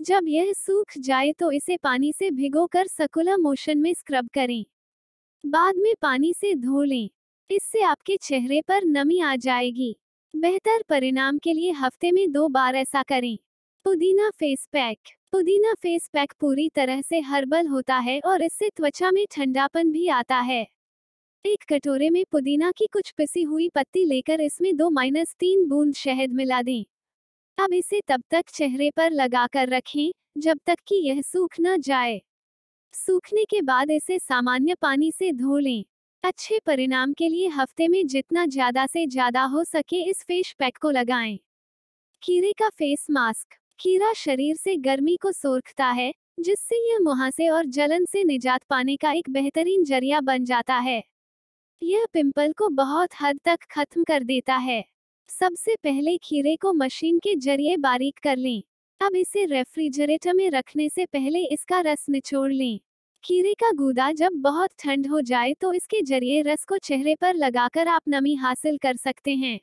[0.00, 4.64] जब यह सूख जाए तो इसे पानी से भिगोकर सकुलर मोशन में स्क्रब करें।
[5.46, 7.10] बाद में पानी से धो लें।
[7.50, 9.96] इससे आपके चेहरे पर नमी आ जाएगी।
[10.36, 13.38] बेहतर परिणाम के लिए हफ़्ते में दो बार ऐसा करें।
[13.84, 14.98] पुदीना फेस पैक।
[15.34, 20.06] पुदीना फेस पैक पूरी तरह से हर्बल होता है और इससे त्वचा में ठंडापन भी
[20.08, 20.60] आता है।
[21.44, 25.94] एक कटोरे में पुदीना की कुछ पिसी हुई पत्ती लेकर इसमें दो माइनस तीन बूंद
[25.94, 26.84] शहद मिला दें।
[27.58, 32.20] अब इसे तब तक चेहरे पर लगाकर रखें, जब तक कि यह सूख न जाए।
[32.94, 35.84] सूखने के बाद इसे सामान्य पानी से धो लें।
[36.24, 40.78] अच्छे परिणाम के लिए हफ़्ते में जितना ज़्यादा से ज़्यादा हो सके इस फेस पैक
[40.78, 41.38] को लगाएँ।
[42.22, 47.64] खीरे का फेस मास्क। खीरा शरीर से गर्मी को सोखता है, जिससे यह मुहासे और
[47.66, 51.02] जलन से निजात पाने का एक बेहतरीन ज़रिया बन जाता है।
[51.82, 54.84] यह पिंपल को बहुत हद तक खत्म कर देता है।
[55.28, 58.62] सबसे पहले खीरे को मशीन के ज़रिए बारीक कर लें।
[59.00, 62.80] अब इसे रेफ्रिजरेटर में रखने से पहले इसका रस निचोड़ लें।
[63.24, 67.34] खीरे का गूदा जब बहुत ठंड हो जाए तो इसके ज़रिए रस को चेहरे पर
[67.34, 69.60] लगाकर आप नमी हासिल कर सकते हैं।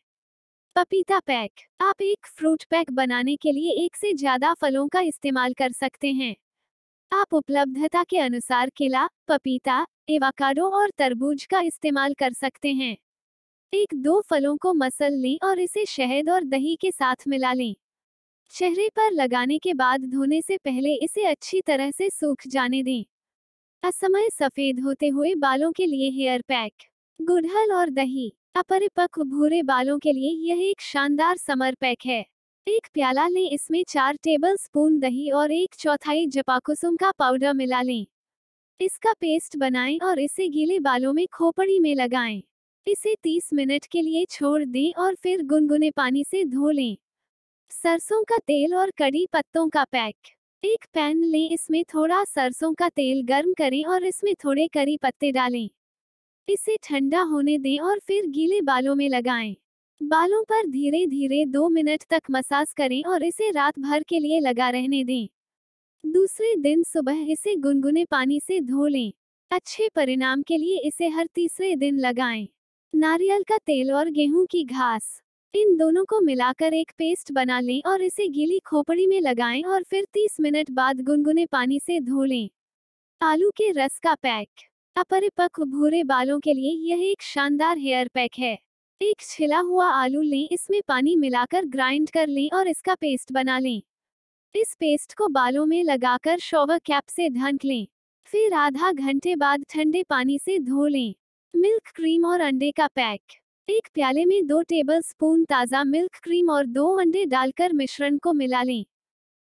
[0.76, 5.54] पपीता पैक। आप एक फ्रूट पैक बनाने के लिए एक से ज़्यादा फलों का इस्तेमाल
[5.54, 6.36] कर सकते हैं।
[7.12, 12.98] आप उपलब्धता के अनुसार केला, पपीता, एवाकाडो और तरबूज का इस्तेमाल कर सकते हैं।
[13.74, 17.76] एक दो फलों को मसल लें और इसे शहद और दही के साथ मिला लें।
[18.54, 23.04] चेहरे पर लगाने के बाद धोने से पहले इसे अच्छी तरह से सूख जाने दें।
[23.84, 26.74] असमय सफ़ेद होते हुए बालों के लिए हेयर पैक।
[27.20, 32.26] गुड़हल और दही। अपरिपक्व भूरे बालों के लिए यह एक शानदार समर पैक है।
[32.68, 37.82] एक प्याला लें, इसमें चार टेबल स्पून दही और एक चौथाई जपाकुसुम का पाउडर मिला
[37.82, 38.06] लें।
[38.80, 42.44] इसका पेस्ट बनाएँ और इसे गीले बालों में खोपड़ी में लगाएँ।
[42.88, 46.98] इसे 30 मिनट के लिए छोड़ दें और फिर गुनगुने पानी से धो लें।
[47.72, 50.16] सरसों का तेल और कड़ी पत्तों का पैक।
[50.64, 55.32] एक पैन लें, इसमें थोड़ा सरसों का तेल गर्म करें और इसमें थोड़े करी पत्ते
[55.32, 55.70] डालें।
[56.52, 59.56] इसे ठंडा होने दें और फिर गीले बालों में लगाएँ।
[60.02, 64.40] बालों पर धीरे धीरे दो मिनट तक मसाज करें और इसे रात भर के लिए
[64.40, 65.28] लगा रहने दें।
[66.04, 69.12] दूसरे दिन सुबह इसे गुनगुने पानी से धो लें।
[69.52, 72.48] अच्छे परिणाम के लिए इसे हर तीसरे दिन लगाएँ।
[72.94, 75.22] नारियल का तेल और गेहूँ की घास।
[75.54, 79.84] इन दोनों को मिलाकर एक पेस्ट बना लें और इसे गीली खोपड़ी में लगाएँ और
[79.84, 82.50] फिर 30 मिनट बाद गुनगुने पानी से धो लें।
[83.22, 88.32] आलू के रस का पैक। अपरिपक्व भूरे बालों के लिए यह एक शानदार हेयर पैक
[88.40, 88.58] है।
[89.02, 93.58] एक छिला हुआ आलू लें, इसमें पानी मिलाकर ग्राइंड कर लें और इसका पेस्ट बना
[93.60, 93.82] लें।
[94.56, 97.88] इस पेस्ट को बालों में लगाकर शॉवर कैप से ढंक लें।
[98.28, 101.14] फिर आधा घंटे बाद ठंडे पानी से धो लें।
[101.54, 103.22] मिल्क क्रीम और अंडे का पैक।
[103.68, 108.34] एक प्याले में दो टेबल स्पून ताज़ा मिल्क क्रीम और दो अंडे डालकर मिश्रण को
[108.34, 108.86] मिला लें।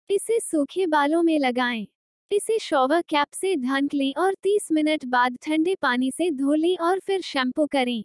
[0.10, 1.88] इसे सूखे बालों में लगाएँ।
[2.32, 6.78] इसे शॉवर कैप से ढंक लें और 30 मिनट बाद ठंडे पानी से धो लें
[6.78, 8.04] और फिर शैम्पू करें।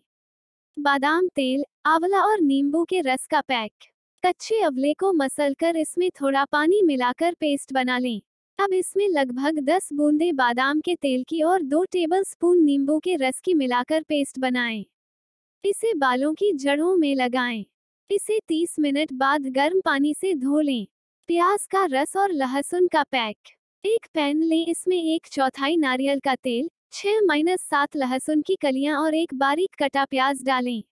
[0.79, 3.73] बादाम तेल, आंवला और नींबू के रस का पैक।
[4.27, 8.21] कच्चे अवले को मसलकर इसमें थोड़ा पानी मिलाकर पेस्ट बना लें।
[8.59, 13.17] अब इसमें लगभग 10 बूंदे बादाम के तेल की और दो टेबल स्पून नींबू के
[13.17, 14.85] रस की मिलाकर पेस्ट बनाएँ।
[15.65, 17.65] इसे बालों की जड़ों में लगाएँ।
[18.11, 20.87] इसे 30 मिनट बाद गर्म पानी से धो लें।
[21.29, 26.35] प्याज का रस और लहसुन का पैक। एक पैन लें, इसमें एक चौथाई नारियल का
[26.35, 30.83] तेल, छह माइनस सात लहसुन की कलियाँ और एक बारीक कटा प्याज डालें।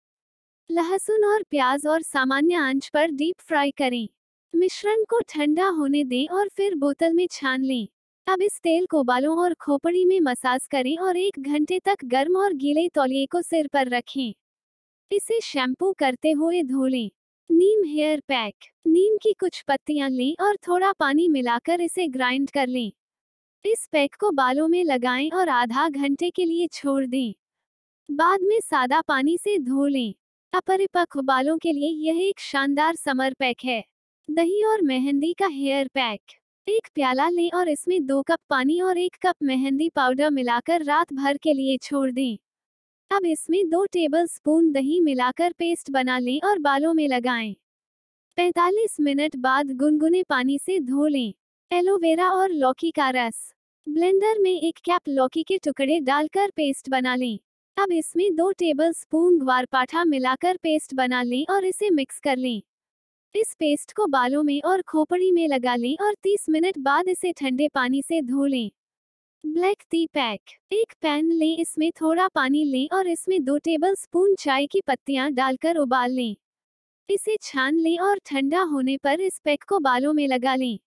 [0.70, 4.08] लहसुन और प्याज और सामान्य आँच पर डीप फ्राई करें।
[4.54, 7.88] मिश्रण को ठंडा होने दें और फिर बोतल में छान लें।
[8.26, 12.36] अब इस तेल को बालों और खोपड़ी में मसाज करें और एक घंटे तक गर्म
[12.36, 14.34] और गीले तौलिए को सिर पर रखें।
[15.10, 17.10] इसे शैम्पू करते हुए धो लें।
[17.50, 18.54] नीम हेयर पैक।
[18.86, 22.92] नीम की कुछ पत्तियाँ लें और थोड़ा पानी मिलाकर इसे ग्राइंड कर लें।
[23.64, 27.34] इस पैक को बालों में लगाएँ और आधा घंटे के लिए छोड़ दें।
[28.08, 30.14] बाद में सादा पानी से धो लें।
[30.52, 33.84] अपरिपक्व बालों के लिए यह एक शानदार समर पैक है।
[34.30, 36.20] दही और मेहंदी का हेयर पैक।
[36.66, 41.12] एक प्याला लें और इसमें दो कप पानी और एक कप मेहंदी पाउडर मिलाकर रात
[41.12, 42.38] भर के लिए छोड़ दें।
[43.10, 47.54] अब इसमें दो टेबल स्पून दही मिलाकर पेस्ट बना लें और बालों में लगाएँ।
[48.38, 51.34] 45 मिनट बाद गुनगुने पानी से धो लें।
[51.70, 53.54] एलोवेरा और लौकी का रस।
[53.88, 57.38] ब्लेंडर में एक कैप लौकी के टुकड़े डालकर पेस्ट बना लें।
[57.76, 62.62] अब इसमें दो टेबल स्पून ग्वारपाठा मिलाकर पेस्ट बना लें और इसे मिक्स कर लें।
[63.34, 67.32] इस पेस्ट को बालों में और खोपड़ी में लगा लें और 30 मिनट बाद इसे
[67.32, 68.70] ठंडे पानी से धो लें।
[69.46, 70.40] Black tea pack.
[70.72, 75.30] एक पैन लें, इसमें थोड़ा पानी लें और इसमें दो टेबल स्पून चाय की पत्तियाँ
[75.32, 76.36] डालकर उबाल लें।
[77.08, 80.78] इसे छान लें और ठंडा होने पर इस पैक को बालों में लगा लें।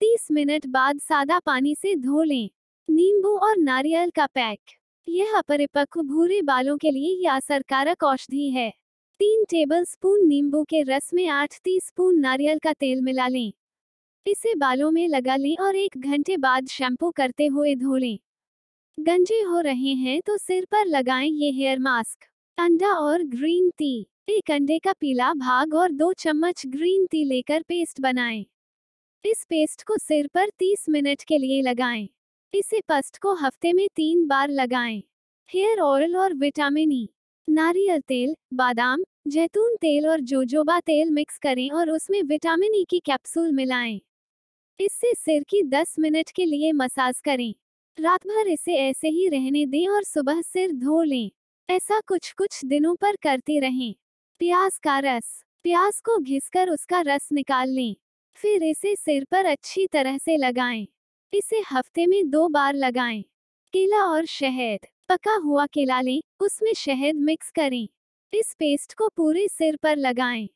[0.00, 2.50] 30 मिनट बाद सादा पानी से धो लें।
[2.88, 4.60] नींबू और नारियल का पैक।
[5.08, 8.70] यह अपरिपक्व भूरे बालों के लिए यह असरकारक औषधि है।
[9.20, 13.52] तीन टेबल स्पून नींबू के रस में आठ टी स्पून नारियल का तेल मिला लें।
[14.26, 18.18] इसे बालों में लगा लें और एक घंटे बाद शैम्पू करते हुए धो लें
[18.98, 22.24] गंजे हो रहे हैं तो सिर पर लगाएँ ये हेयर मास्क
[22.58, 27.62] अंडा और ग्रीन टी एक अंडे का पीला भाग और दो चम्मच ग्रीन टी लेकर
[27.62, 28.44] पेस्ट बनाएँ।
[29.24, 32.08] इस पेस्ट को सिर पर 30 मिनट के लिए लगाएँ।
[32.54, 35.02] इसे पस्ट को हफ़्ते में तीन बार लगाएँ।
[35.50, 37.08] हेयर ऑयल और विटामिन ई
[37.48, 42.98] नारियल तेल, बादाम, जैतून तेल और जोजोबा तेल मिक्स करें और उसमें विटामिन ई की
[42.98, 44.00] कैप्सूल मिलाएँ
[44.82, 47.54] इससे सिर की 10 मिनट के लिए मसाज करें।
[47.98, 51.30] रात भर इसे ऐसे ही रहने दें और सुबह सिर धो लें।
[51.68, 53.94] ऐसा कुछ कुछ दिनों पर करते रहें।
[54.40, 57.96] प्याज का रस। प्याज को घिसकर उसका रस निकाल लें।
[58.36, 60.86] फिर इसे सिर पर अच्छी तरह से लगाएँ।
[61.32, 63.22] इसे हफ़्ते में दो बार लगाएँ।
[63.74, 67.88] केला और शहद। पका हुआ केला लें। उसमें शहद मिक्स करें।
[68.32, 70.46] इस पेस्ट को पूरे सिर पर लगाएँ।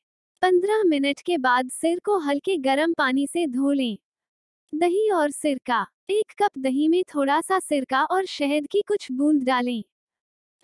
[0.42, 3.98] 15 मिनट के बाद सिर को हल्के गर्म पानी से धो लें।
[4.78, 9.42] दही और सिरका। एक कप दही में थोड़ा सा सिरका और शहद की कुछ बूंद
[9.42, 9.84] डालें।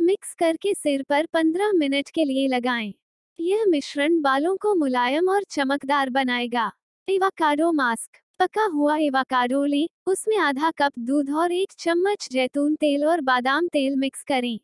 [0.00, 2.94] मिक्स करके सिर पर 15 मिनट के लिए लगाएँ।
[3.40, 6.72] यह मिश्रण बालों को मुलायम और चमकदार बनाएगा।
[7.08, 8.18] Avocado mask.
[8.38, 13.68] पका हुआ एवाकाडो लें। उसमें आधा कप दूध और एक चम्मच जैतून तेल और बादाम
[13.68, 14.60] तेल मिक्स करें।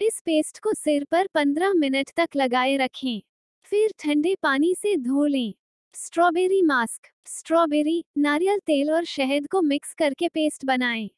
[0.00, 3.22] इस पेस्ट को सिर पर 15 मिनट तक लगाए रखें।
[3.64, 5.54] फिर ठंडे पानी से धो लें।
[5.94, 11.08] स्ट्रॉबेरी मास्क, स्ट्रॉबेरी, नारियल तेल और शहद को मिक्स करके पेस्ट बनाएँ।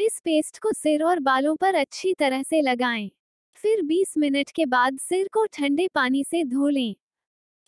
[0.00, 3.10] इस पेस्ट को सिर और बालों पर अच्छी तरह से लगाएँ।
[3.58, 6.94] फिर 20 मिनट के बाद सिर को ठंडे पानी से धो लें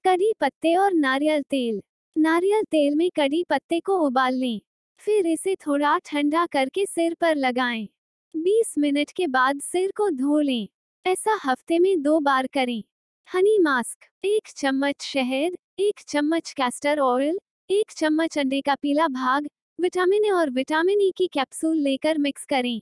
[0.04, 1.82] कड़ी पत्ते और नारियल तेल
[2.16, 4.60] नारियल तेल में कड़ी पत्ते को उबाल लें
[5.00, 7.88] फिर इसे थोड़ा ठंडा करके सिर पर लगाएँ।
[8.34, 10.68] 20 मिनट के बाद सिर को धो लें
[11.04, 12.82] ऐसा हफ़्ते में दो बार करें
[13.28, 17.38] हनी मास्क, एक चम्मच शहद एक चम्मच कैस्टर ऑयल
[17.70, 19.48] एक चम्मच अंडे का पीला भाग
[19.80, 22.80] विटामिन ए और विटामिन ई की कैप्सूल लेकर मिक्स करें।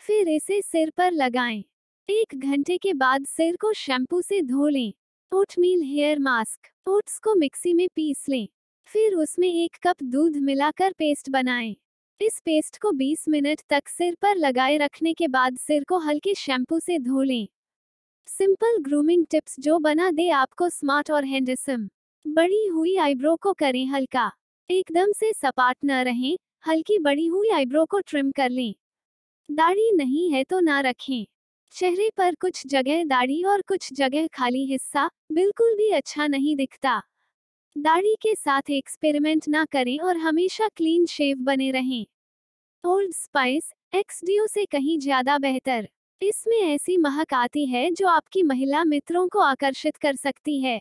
[0.00, 1.64] फिर इसे सिर पर लगाएँ।
[2.08, 4.92] एक घंटे के बाद सिर को शैम्पू से धो लें।
[5.32, 8.48] ओटमील हेयर मास्क ओट्स को मिक्सी में पीस लें।
[8.86, 11.76] फिर उसमें एक कप दूध मिलाकर पेस्ट बनाएँ।
[12.20, 16.34] इस पेस्ट को 20 मिनट तक सिर पर लगाए रखने के बाद सिर को हल्के
[16.34, 17.48] शैम्पू से धो लें।
[18.28, 21.88] सिंपल ग्रूमिंग टिप्स जो बना दे आपको स्मार्ट और हैंडसम
[22.26, 24.30] बड़ी हुई आईब्रो को करें हल्का।
[24.70, 26.36] एकदम से सपाट न रहें,
[26.68, 28.74] हल्की बड़ी हुई आईब्रो को ट्रिम कर लें।
[29.48, 31.26] दाढ़ी नहीं है तो ना रखें।
[31.72, 37.02] चेहरे पर कुछ जगह दाढ़ी और कुछ जगह खाली हिस्सा, बिल्कुल भी अच्छा नहीं दिखता।
[37.76, 42.06] दाढ़ी के साथ एक्सपेरिमेंट ना करें और हमेशा क्लीन शेव बने रहें।
[42.84, 45.88] ओल्ड स्पाइस एक्सडीओ से कहीं ज़्यादा बेहतर।
[46.22, 50.80] इसमें ऐसी महक आती है जो आपकी महिला मित्रों को आकर्षित कर सकती है।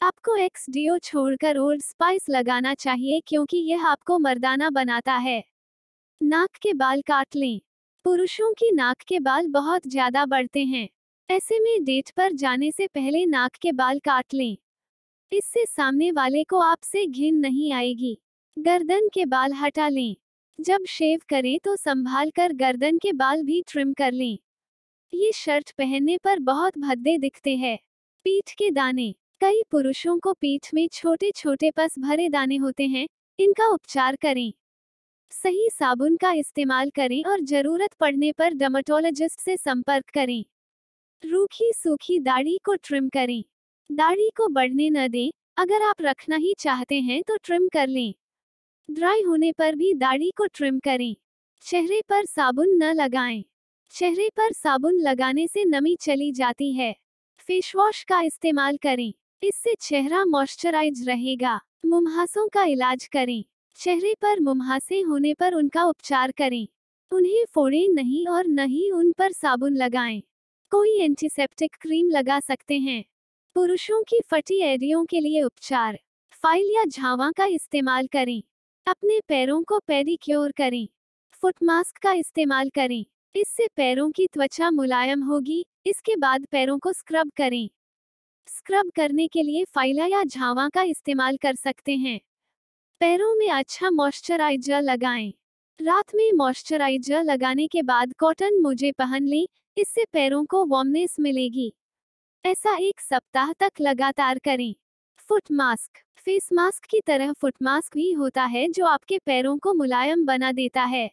[0.00, 5.42] आपको एक्स डीओ छोड़कर ओल्ड स्पाइस लगाना चाहिए क्योंकि यह आपको मर्दाना बनाता है।
[6.22, 7.60] नाक के बाल काट लें।
[8.04, 10.88] पुरुषों की नाक के बाल बहुत ज़्यादा बढ़ते हैं।
[11.28, 14.56] ऐसे में डेट पर जाने से पहले नाक के बाल काट लें।
[15.32, 18.18] इससे सामने वाले को आपसे घिन नहीं आएगी।
[18.56, 20.16] गर्दन के बाल हटा लें।
[20.58, 24.38] जब शेव करें तो संभाल कर गर्दन के बाल भी ट्रिम कर लें।
[25.12, 27.78] ये शर्ट पहनने पर बहुत भद्दे दिखते हैं।
[28.26, 33.06] पीठ के दाने। कई पुरुषों को पीठ में छोटे छोटे पस भरे दाने होते हैं,
[33.38, 34.52] इनका उपचार करें।
[35.32, 40.44] सही साबुन का इस्तेमाल करें और ज़रूरत पड़ने पर डर्मेटोलॉजिस्ट से संपर्क करें।
[41.24, 43.44] रूखी सूखी दाढ़ी को ट्रिम करें।
[43.92, 48.14] दाढ़ी को बढ़ने न दें, अगर आप रखना ही चाहते हैं तो ट्रिम कर लें।
[48.90, 51.16] ड्राई होने पर भी दाढ़ी को ट्रिम करें।
[51.62, 53.44] चेहरे पर साबुन न लगाएँ।
[53.90, 56.96] चेहरे पर साबुन लगाने से नमी चली जाती है।
[57.48, 63.44] फेस वॉश का इस्तेमाल करें। इससे चेहरा मॉइस्चराइज रहेगा। मुमहासों का इलाज करें।
[63.76, 66.68] चेहरे पर मुमहासे होने पर उनका उपचार करें।
[67.12, 70.22] उन्हें फोड़े नहीं और न ही उन पर साबुन लगाएँ।
[70.70, 73.04] कोई एंटीसेप्टिक क्रीम लगा सकते हैं।
[73.54, 75.98] पुरुषों की फटी एडियों के लिए उपचार।
[76.42, 78.42] फ़ाइल या झावा का इस्तेमाल करें।
[78.86, 80.88] अपने पैरों को पेडिक्योर करें।
[81.42, 86.92] फुट मास्क का इस्तेमाल करें। इससे पैरों की त्वचा मुलायम होगी। इसके बाद पैरों को
[86.92, 87.70] स्क्रब करें।
[88.56, 92.20] स्क्रब करने के लिए फाइला या झावा का इस्तेमाल कर सकते हैं।
[93.00, 95.32] पैरों में अच्छा मॉइस्चराइजर लगाएँ।
[95.80, 101.72] रात में मॉइस्चराइजर लगाने के बाद कॉटन मोजे पहन लें, इससे पैरों को वार्मनेस मिलेगी।
[102.44, 104.74] ऐसा एक सप्ताह तक लगातार करें।
[105.28, 109.74] Foot mask. फेस मास्क की तरह फुट मास्क भी होता है जो आपके पैरों को
[109.74, 111.10] मुलायम बना देता है।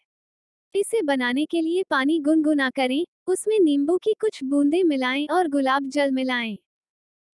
[0.76, 5.90] इसे बनाने के लिए पानी गुनगुना करें, उसमें नींबू की कुछ बूंदें मिलाएँ और गुलाब
[5.90, 6.58] जल मिलाएँ।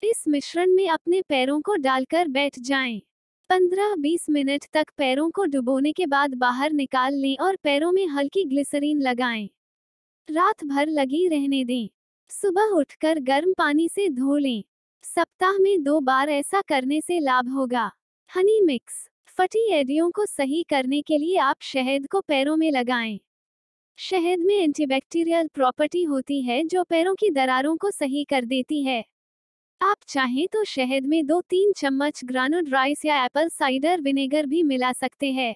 [0.05, 3.01] इस मिश्रण में अपने पैरों को डालकर बैठ जाएँ।
[3.49, 8.43] 15-20 मिनट तक पैरों को डुबोने के बाद बाहर निकाल लें और पैरों में हल्की
[8.43, 9.49] ग्लिसरीन लगाएँ।
[10.29, 11.89] रात भर लगी रहने दें
[12.29, 14.63] सुबह उठकर गर्म पानी से धो लें
[15.03, 17.91] सप्ताह में दो बार ऐसा करने से लाभ होगा
[18.31, 23.19] हनी मिक्स, फटी एडियों को सही करने के लिए आप शहद को पैरों में लगाएँ।
[23.97, 29.03] शहद में एंटीबैक्टीरियल प्रॉपर्टी होती है जो पैरों की दरारों को सही कर देती है
[29.81, 34.61] आप चाहें तो शहद में दो तीन चम्मच ग्रानुड राइस या एप्पल साइडर विनेगर भी
[34.63, 35.55] मिला सकते हैं।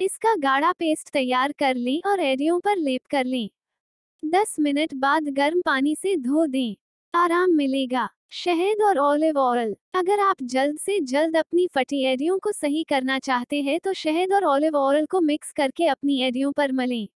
[0.00, 3.48] इसका गाढ़ा पेस्ट तैयार कर लें और एडियों पर लेप कर लें।
[4.22, 6.76] 10 मिनट बाद गर्म पानी से धो दें।
[7.14, 12.52] आराम मिलेगा। शहद और ऑलिव ऑयल। अगर आप जल्द से जल्द अपनी फटी एडियों को
[12.52, 16.72] सही करना चाहते हैं तो शहद और ऑलिव ऑयल को मिक्स करके अपनी एडियों पर
[16.72, 17.08] मलें।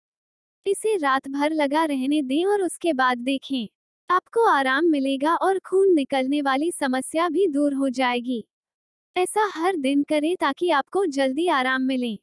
[0.66, 3.68] इसे रात भर लगा रहने दें और उसके बाद देखें।
[4.10, 8.44] आपको आराम मिलेगा और खून निकलने वाली समस्या भी दूर हो जाएगी।
[9.16, 12.14] ऐसा हर दिन करें ताकि आपको जल्दी आराम मिले।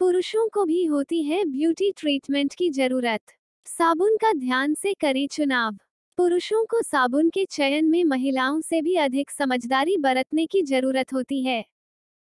[0.00, 3.20] पुरुषों को भी होती है ब्यूटी ट्रीटमेंट की ज़रूरत।
[3.66, 5.76] साबुन का ध्यान से करें चुनाव।
[6.18, 11.42] पुरुषों को साबुन के चयन में महिलाओं से भी अधिक समझदारी बरतने की ज़रूरत होती
[11.44, 11.64] है।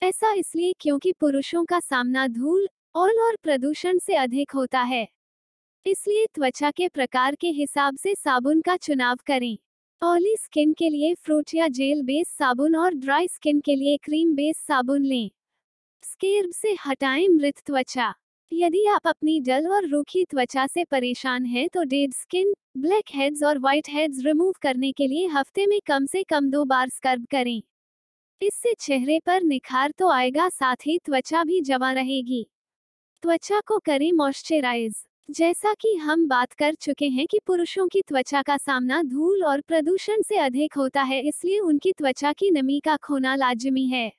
[0.02, 5.08] ऐसा इसलिए क्योंकि पुरुषों का सामना धूल ऑयल और प्रदूषण से अधिक होता है।
[5.86, 9.58] इसलिए त्वचा के प्रकार के हिसाब से साबुन का चुनाव करें।
[10.02, 14.34] ऑयली स्किन के लिए फ्रूट या जेल बेस साबुन और ड्राई स्किन के लिए क्रीम
[14.36, 15.30] बेस साबुन लें।
[16.04, 18.14] स्केर्ब से हटाएँ मृत त्वचा।
[18.52, 23.44] यदि आप अपनी डल और रूखी त्वचा से परेशान हैं तो डेड स्किन, ब्लैक हेड्स
[23.44, 27.26] और व्हाइट हेड्स रिमूव करने के लिए हफ़्ते में कम से कम दो बार स्क्रब
[27.32, 27.62] करें।
[28.42, 32.48] इससे चेहरे पर निखार तो आएगा, साथ ही त्वचा भी जमा रहेगी।
[33.24, 38.42] त्वचा को करें मॉइस्चराइज। जैसा कि हम बात कर चुके हैं कि पुरुषों की त्वचा
[38.42, 42.96] का सामना धूल और प्रदूषण से अधिक होता है, इसलिए उनकी त्वचा की नमी का
[42.98, 44.12] खोना लाजमी है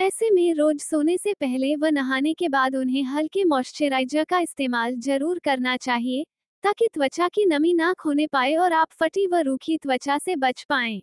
[0.00, 4.96] ऐसे में रोज सोने से पहले व नहाने के बाद उन्हें हल्के मॉइस्चराइजर का इस्तेमाल
[4.98, 6.24] ज़रूर करना चाहिए,
[6.64, 10.64] ताकि त्वचा की नमी ना खोने पाए और आप फटी व रूखी त्वचा से बच
[10.68, 11.00] पाएँ।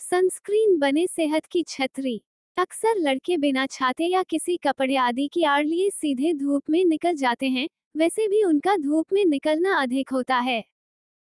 [0.00, 2.20] सनस्क्रीन बने सेहत की छतरी
[2.56, 7.14] अक्सर लड़के बिना छाते या किसी कपड़े आदि की आड़ लिए सीधे धूप में निकल
[7.16, 10.64] जाते हैं वैसे भी उनका धूप में निकलना अधिक होता है।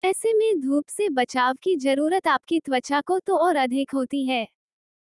[0.04, 4.48] ऐसे में धूप से बचाव की ज़रूरत आपकी त्वचा को तो और अधिक होती है।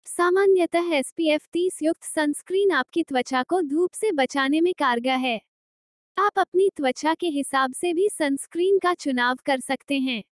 [0.06, 5.18] सामान्यतः एस पी एफ़ तीस युक्त सनस्क्रीन आपकी त्वचा को धूप से बचाने में कारगर
[5.18, 5.42] है।
[6.18, 10.24] आप अपनी त्वचा के हिसाब से भी सनस्क्रीन का चुनाव कर सकते हैं।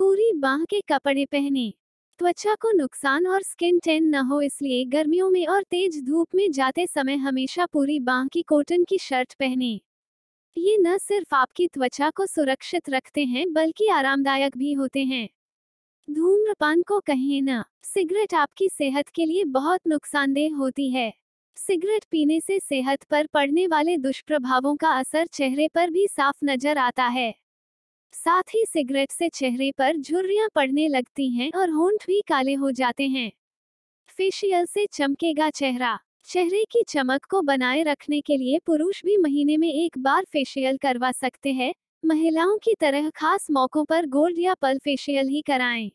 [0.00, 1.74] पूरी बाह के कपड़े पहने।
[2.18, 6.52] त्वचा को नुकसान और स्किन टेन न हो इसलिए गर्मियों में और तेज धूप में
[6.52, 9.80] जाते समय हमेशा पूरी बाह की कॉटन की शर्ट पहने।
[10.56, 15.28] ये न सिर्फ़ आपकी त्वचा को सुरक्षित रखते हैं, बल्कि आरामदायक भी होते हैं।
[16.08, 21.12] धूम्रपान को कहें न, सिगरेट आपकी सेहत के लिए बहुत नुकसानदेह होती है।
[21.56, 26.78] सिगरेट पीने से सेहत पर पड़ने वाले दुष्प्रभावों का असर चेहरे पर भी साफ़ नज़र
[26.78, 27.34] आता है।
[28.14, 32.70] साथ ही सिगरेट से चेहरे पर झुर्रियाँ पड़ने लगती हैं और होंठ भी काले हो
[32.72, 33.30] जाते हैं।
[34.18, 35.98] फेशियल से चमकेगा चेहरा।
[36.28, 40.76] चेहरे की चमक को बनाए रखने के लिए पुरुष भी महीने में एक बार फेशियल
[40.76, 41.72] करवा सकते हैं।
[42.04, 45.88] महिलाओं की तरह खास मौकों पर गोल्ड या पल फेशियल ही कराएँ।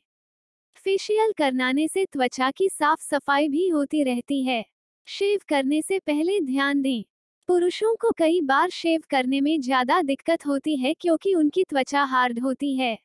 [0.85, 4.63] फेशियल करनाने से त्वचा की साफ़ सफ़ाई भी होती रहती है।
[5.07, 7.03] शेव करने से पहले ध्यान दें।
[7.49, 12.39] पुरुषों को कई बार शेव करने में ज़्यादा दिक्कत होती है क्योंकि उनकी त्वचा हार्ड
[12.39, 12.97] होती है।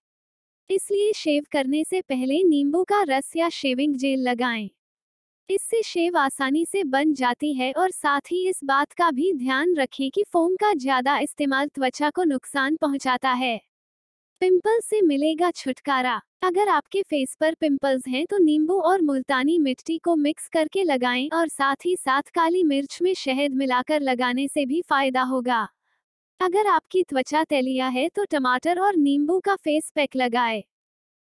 [0.71, 4.71] इसलिए शेव करने से पहले नींबू का रस या शेविंग जेल लगाएँ।
[5.49, 9.75] इससे शेव आसानी से बन जाती है और साथ ही इस बात का भी ध्यान
[9.77, 13.57] रखें कि फोम का ज़्यादा इस्तेमाल त्वचा को नुकसान पहुंचाता है।
[14.43, 19.99] पिंपल से मिलेगा छुटकारा। अगर आपके फेस पर पिंपल्स हैं तो नींबू और मुल्तानी मिट्टी
[19.99, 24.67] को मिक्स करके लगाएँ और साथ ही साथ काली मिर्च में शहद मिलाकर लगाने से
[24.67, 25.67] भी फ़ायदा होगा।
[26.41, 30.63] अगर आपकी त्वचा तैलिया है तो टमाटर और नींबू का फेस पैक लगाएँ।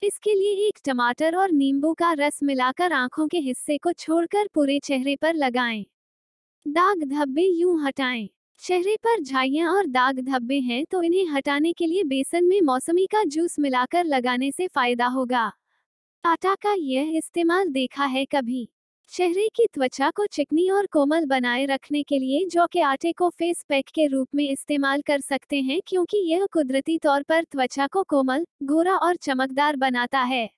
[0.03, 4.79] इसके लिए एक टमाटर और नींबू का रस मिलाकर आँखों के हिस्से को छोड़कर पूरे
[4.79, 5.85] चेहरे पर लगाएँ।
[6.65, 8.27] दाग धब्बे यूँ हटाएँ।
[8.61, 13.05] चेहरे पर झाइया और दाग धब्बे हैं तो इन्हें हटाने के लिए बेसन में मौसमी
[13.05, 15.51] का जूस मिलाकर लगाने से फ़ायदा होगा
[16.23, 18.67] आटा का यह इस्तेमाल देखा है कभी
[19.11, 23.29] चेहरे की त्वचा को चिकनी और कोमल बनाए रखने के लिए जौ के आटे को
[23.29, 27.87] फेस पैक के रूप में इस्तेमाल कर सकते हैं क्योंकि यह कुदरती तौर पर त्वचा
[27.87, 30.49] को कोमल, गोरा और चमकदार बनाता है।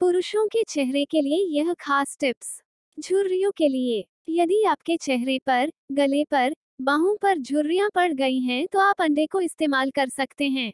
[0.00, 2.60] पुरुषों के चेहरे के लिए यह खास टिप्स।
[2.98, 8.66] झुर्रियों के लिए, यदि आपके चेहरे पर, गले पर, बाहों पर झुर्रियाँ पड़ गई हैं
[8.66, 10.72] तो आप अंडे को इस्तेमाल कर सकते हैं।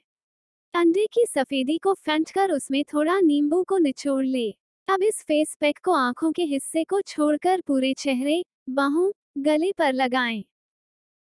[0.74, 4.51] अंडे की सफेदी को फेंट कर उसमें थोड़ा नींबू को निचोड़ ले।
[4.89, 9.93] अब इस फेस पैक को आँखों के हिस्से को छोड़कर पूरे चेहरे, बाहों, गले पर
[9.93, 10.45] लगाएँ।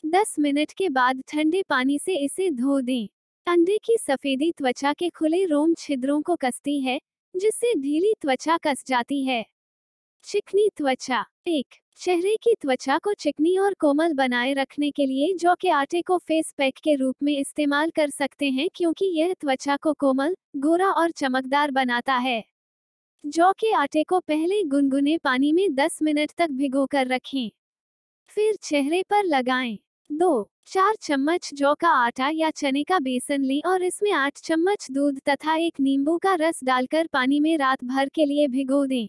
[0.06, 3.08] 10 मिनट के बाद ठंडे पानी से इसे धो दें।
[3.46, 7.00] अंडे की सफेदी त्वचा के खुले रोम छिद्रों को कसती है,
[7.36, 9.46] जिससे ढीली त्वचा कस जाती है।
[10.24, 15.54] चिकनी त्वचा, एक, चेहरे की त्वचा को चिकनी और कोमल बनाए रखने के लिए जौ
[15.60, 19.76] के आटे को फेस पैक के रूप में इस्तेमाल कर सकते हैं क्योंकि यह त्वचा
[19.76, 22.51] को कोमल, गोरा और चमकदार बनाता है।
[23.24, 27.50] जौ के आटे को पहले गुनगुने पानी में 10 मिनट तक भिगोकर रखें
[28.30, 29.78] फिर चेहरे पर लगाएँ।
[30.10, 34.90] दो, चार चम्मच जौ का आटा या चने का बेसन लें और इसमें आठ चम्मच
[34.90, 39.08] दूध तथा एक नींबू का रस डालकर पानी में रात भर के लिए भिगो दें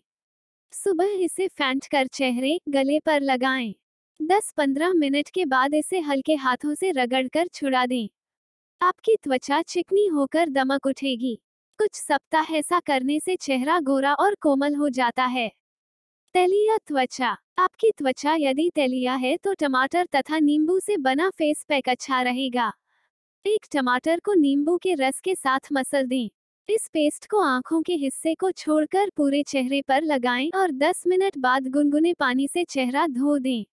[0.73, 3.73] सुबह इसे फेंट कर चेहरे, गले पर लगाएँ।
[4.19, 8.07] 10-15 मिनट के बाद इसे हल्के हाथों से रगड़कर छुड़ा दें
[8.81, 11.39] आपकी त्वचा चिकनी होकर दमक उठेगी
[11.79, 15.51] कुछ सप्ताह ऐसा करने से चेहरा गोरा और कोमल हो जाता है।
[16.35, 21.89] तेलिया त्वचा। आपकी त्वचा यदि तेलिया है तो टमाटर तथा नींबू से बना फेस पैक
[21.89, 22.71] अच्छा रहेगा।
[23.45, 26.29] एक टमाटर को नींबू के रस के साथ मसल दें।
[26.69, 31.37] इस पेस्ट को आँखों के हिस्से को छोड़कर पूरे चेहरे पर लगाएँ और 10 मिनट
[31.37, 33.65] बाद गुनगुने पानी से चेहरा धो दें।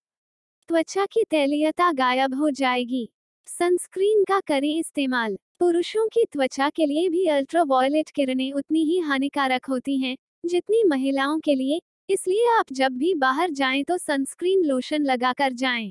[0.68, 3.08] त्वचा की तैलीयता गायब हो जाएगी।
[3.50, 9.66] सनस्क्रीन का करें इस्तेमाल पुरुषों की त्वचा के लिए भी अल्ट्रावायलेट किरणें उतनी ही हानिकारक
[9.66, 15.02] होती हैं, जितनी महिलाओं के लिए इसलिए आप जब भी बाहर जाएँ तो सनस्क्रीन लोशन
[15.02, 15.90] लगाकर जाएँ।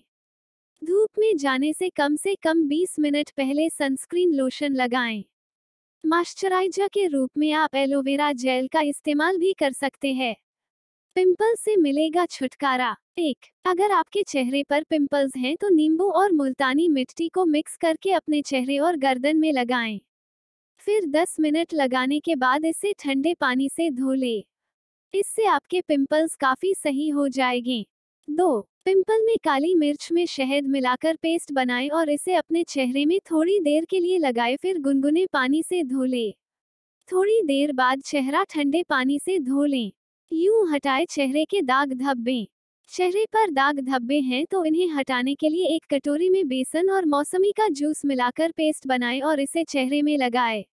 [0.81, 5.23] धूप में जाने से कम से कम 20 मिनट पहले सनस्क्रीन लोशन लगाएँ।
[6.03, 10.35] मॉइस्चराइजर के रूप में आप एलोवेरा जेल का इस्तेमाल भी कर सकते हैं
[11.19, 16.87] पिंपल से मिलेगा छुटकारा। एक, अगर आपके चेहरे पर पिंपल्स हैं तो नींबू और मुल्तानी
[16.87, 20.01] मिट्टी को मिक्स करके अपने चेहरे और गर्दन में लगाएँ।
[20.79, 24.45] फिर 10 मिनट लगाने के बाद इसे ठंडे पानी से धो ले।
[25.13, 27.85] इससे आपके पिंपल्स काफ़ी सही हो जाएँगे।
[28.29, 33.19] दो, पिंपल में काली मिर्च में शहद मिलाकर पेस्ट बनाएँ और इसे अपने चेहरे में
[33.31, 36.33] थोड़ी देर के लिए लगाएँ, फिर गुनगुने पानी से धो लें।
[37.09, 39.91] थोड़ी देर बाद चेहरा ठंडे पानी से धो लें।
[40.31, 42.47] यूँ हटाए चेहरे के दाग धब्बे।
[42.91, 47.05] चेहरे पर दाग धब्बे हैं तो इन्हें हटाने के लिए एक कटोरी में बेसन और
[47.05, 50.63] मौसमी का जूस मिलाकर पेस्ट बनाएँ और इसे चेहरे में लगाएँ।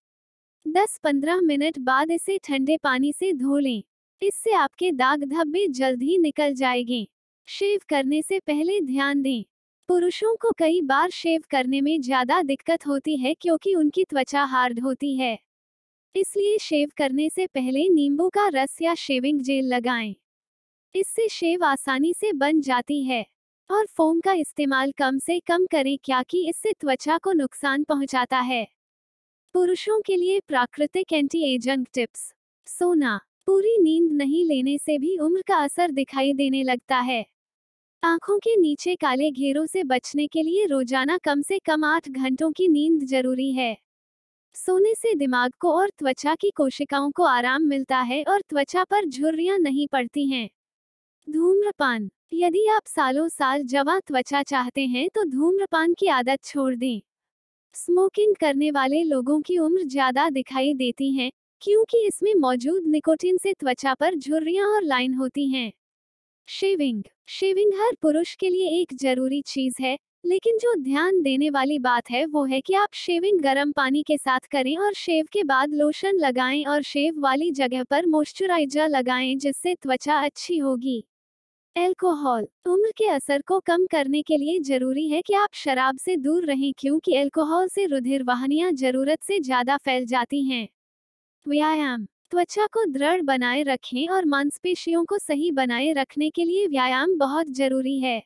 [0.67, 3.83] 10-15 मिनट बाद इसे ठंडे पानी से धो लें।
[4.23, 7.07] इससे आपके दाग धब्बे जल्द ही निकल जाएँगे।
[7.49, 9.45] शेव करने से पहले ध्यान दें।
[9.89, 14.81] पुरुषों को कई बार शेव करने में ज़्यादा दिक्कत होती है क्योंकि उनकी त्वचा हार्ड
[14.81, 15.39] होती है।
[16.17, 20.15] इसलिए शेव करने से पहले नींबू का रस या शेविंग जेल लगाएँ।
[20.95, 23.25] इससे शेव आसानी से बन जाती है,
[23.71, 28.67] और फोम का इस्तेमाल कम से कम करें क्या इससे त्वचा को नुकसान पहुंचाता है।
[29.55, 32.33] पुरुषों के लिए प्राकृतिक एंटी एजंग टिप्स
[32.67, 37.25] सोना, पूरी नींद नहीं लेने से भी उम्र का असर दिखाई देने लगता है।
[38.03, 42.53] आँखों के नीचे काले घेरों से बचने के लिए रोज़ाना कम से कम आठ घंटों
[42.53, 43.77] की नींद ज़रूरी है।
[44.57, 49.07] सोने से दिमाग को और त्वचा की कोशिकाओं को आराम मिलता है और त्वचा पर
[49.07, 50.49] झुर्रियाँ नहीं पड़ती हैं।
[51.29, 57.01] धूम्रपान। यदि आप सालों साल जवा त्वचा चाहते हैं तो धूम्रपान की आदत छोड़ दें।
[57.75, 61.31] स्मोकिंग करने वाले लोगों की उम्र ज़्यादा दिखाई देती है,
[61.63, 65.73] क्योंकि इसमें मौजूद निकोटिन से त्वचा पर झुर्रियाँ और लाइन होती हैं।
[66.49, 69.97] शेविंग। शेविंग हर पुरुष के लिए एक ज़रूरी चीज़ है
[70.27, 74.17] लेकिन जो ध्यान देने वाली बात है, वो है कि आप शेविंग गर्म पानी के
[74.17, 79.35] साथ करें और शेव के बाद लोशन लगाएँ और शेव वाली जगह पर मॉइस्चराइजर लगाएँ
[79.37, 81.03] जिससे त्वचा अच्छी होगी।
[81.77, 86.17] एल्कोहल, उम्र के असर को कम करने के लिए ज़रूरी है कि आप शराब से
[86.17, 90.69] दूर रहें क्योंकि एल्कोहल से रुधिर वाहनियाँ ज़रूरत से ज़्यादा फैल जाती हैं।
[91.47, 97.19] व्यायाम, त्वचा को दृढ़ बनाए रखें और मांसपेशियों को सही बनाए रखने के लिए व्यायाम
[97.19, 98.23] बहुत ज़रूरी है।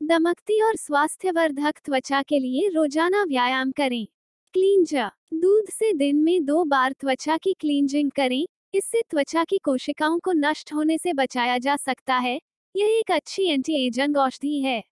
[0.00, 4.06] दमकती और स्वास्थ्यवर्धक त्वचा के लिए रोज़ाना व्यायाम करें।
[4.54, 8.44] क्लींजा दूध से दिन में दो बार त्वचा की क्लींजिंग करें।
[8.74, 12.38] इससे त्वचा की कोशिकाओं को नष्ट होने से बचाया जा सकता है।
[12.74, 14.82] यह एक अच्छी एंटी एजंग औषधि है।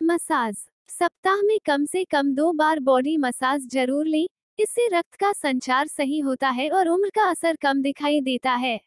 [0.00, 0.56] मसाज,
[0.90, 4.26] सप्ताह में कम से कम दो बार बॉडी मसाज ज़रूर लें।
[4.58, 8.78] इससे रक्त का संचार सही होता है और उम्र का असर कम दिखाई देता है।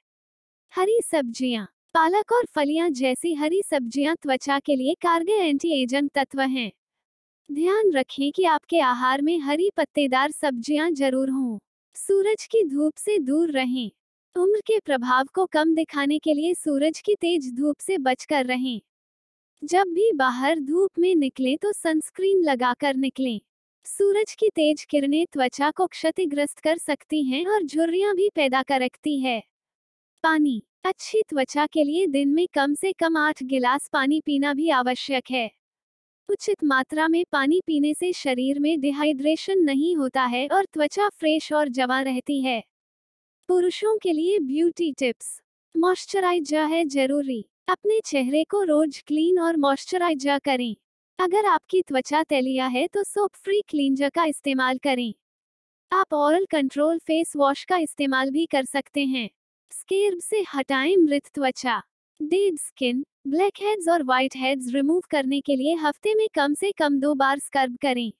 [0.73, 6.41] हरी सब्ज़ियाँ पालक और फलियाँ जैसी हरी सब्ज़ियाँ त्वचा के लिए कारगर एंटी एजंग तत्व
[6.41, 6.71] हैं।
[7.49, 11.57] ध्यान रखें कि आपके आहार में हरी पत्तेदार सब्ज़ियाँ ज़रूर हों।
[11.95, 13.89] सूरज की धूप से दूर रहें।
[14.35, 18.79] उम्र के प्रभाव को कम दिखाने के लिए सूरज की तेज धूप से बचकर रहें।
[19.63, 23.39] जब भी बाहर धूप में निकलें तो सनस्क्रीन लगाकर निकलें।
[23.85, 28.81] सूरज की तेज किरणें त्वचा को क्षतिग्रस्त कर सकती हैं और झुर्रियाँ भी पैदा कर
[28.81, 29.41] रखती है।
[30.23, 34.69] पानी अच्छी त्वचा के लिए दिन में कम से कम आठ गिलास पानी पीना भी
[34.69, 35.49] आवश्यक है।
[36.29, 41.51] उचित मात्रा में पानी पीने से शरीर में डिहाइड्रेशन नहीं होता है और त्वचा फ्रेश
[41.53, 42.61] और जवा रहती है।
[43.49, 45.41] पुरुषों के लिए ब्यूटी टिप्स
[45.75, 50.75] मॉइस्चराइजर है ज़रूरी। अपने चेहरे को रोज क्लीन और मॉइस्चराइजर करें।
[51.19, 55.13] अगर आपकी त्वचा तैलिया है तो सोप फ्री क्लींजर का इस्तेमाल करें।
[55.91, 59.29] आप ऑयल कंट्रोल फेस वॉश का इस्तेमाल भी कर सकते हैं।
[59.71, 61.81] स्केर्ब से हटाएँ मृत त्वचा।
[62.19, 66.71] डेड स्किन ब्लैक हेड्स और व्हाइट हेड्स रिमूव करने के लिए हफ़्ते में कम से
[66.71, 68.11] कम दो बार स्क्रब करें।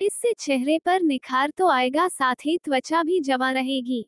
[0.00, 4.04] इससे चेहरे पर निखार तो आएगा, साथ ही त्वचा भी जमा रहेगी।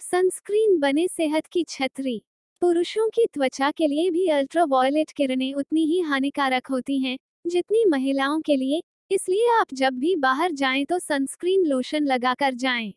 [0.00, 2.20] सनस्क्रीन बने सेहत की छतरी।
[2.62, 8.40] पुरुषों की त्वचा के लिए भी अल्ट्रावायलेट किरणें उतनी ही हानिकारक होती हैं, जितनी महिलाओं
[8.40, 12.92] के लिए। इसलिए आप जब भी बाहर जाएँ तो सनस्क्रीन लोशन लगाकर जाएँ।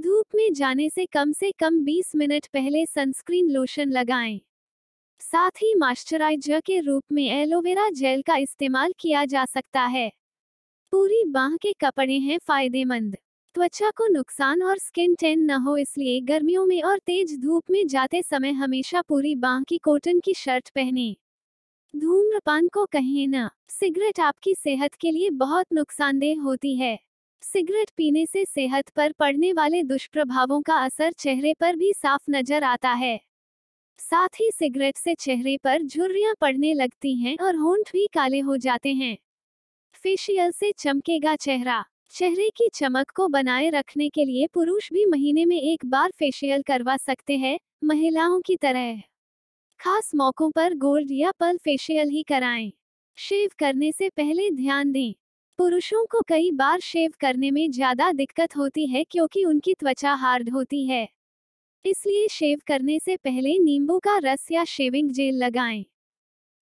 [0.00, 4.40] धूप में जाने से कम से कम 20 मिनट पहले सनस्क्रीन लोशन लगाएँ।
[5.20, 10.12] साथ ही मॉइस्चराइजर के रूप में एलोवेरा जेल का इस्तेमाल किया जा सकता है।
[10.92, 13.16] पूरी बाह के कपड़े हैं फ़ायदेमंद।
[13.54, 17.86] त्वचा को नुकसान और स्किन टेन न हो इसलिए गर्मियों में और तेज धूप में
[17.86, 21.16] जाते समय हमेशा पूरी बाह की कॉटन की शर्ट पहने।
[21.96, 26.98] धूम्रपान को कहें न, सिगरेट आपकी सेहत के लिए बहुत नुकसानदेह होती है।
[27.44, 32.64] सिगरेट पीने से सेहत पर पड़ने वाले दुष्प्रभावों का असर चेहरे पर भी साफ़ नज़र
[32.64, 33.20] आता है।
[33.98, 38.56] साथ ही सिगरेट से चेहरे पर झुर्रियाँ पड़ने लगती हैं और होंठ भी काले हो
[38.56, 39.16] जाते हैं।
[39.94, 45.44] फेशियल से चमकेगा चेहरा। चेहरे की चमक को बनाए रखने के लिए पुरुष भी महीने
[45.44, 49.02] में एक बार फेशियल करवा सकते हैं, महिलाओं की तरह।
[49.80, 52.72] खास मौकों पर गोल्ड या पल फेशियल ही कराएँ।
[53.18, 55.14] शेव करने से पहले ध्यान दें।
[55.58, 60.50] पुरुषों को कई बार शेव करने में ज़्यादा दिक्कत होती है क्योंकि उनकी त्वचा हार्ड
[60.50, 61.06] होती है।
[61.84, 65.84] इसलिए शेव करने से पहले नींबू का रस या शेविंग जेल लगाएँ।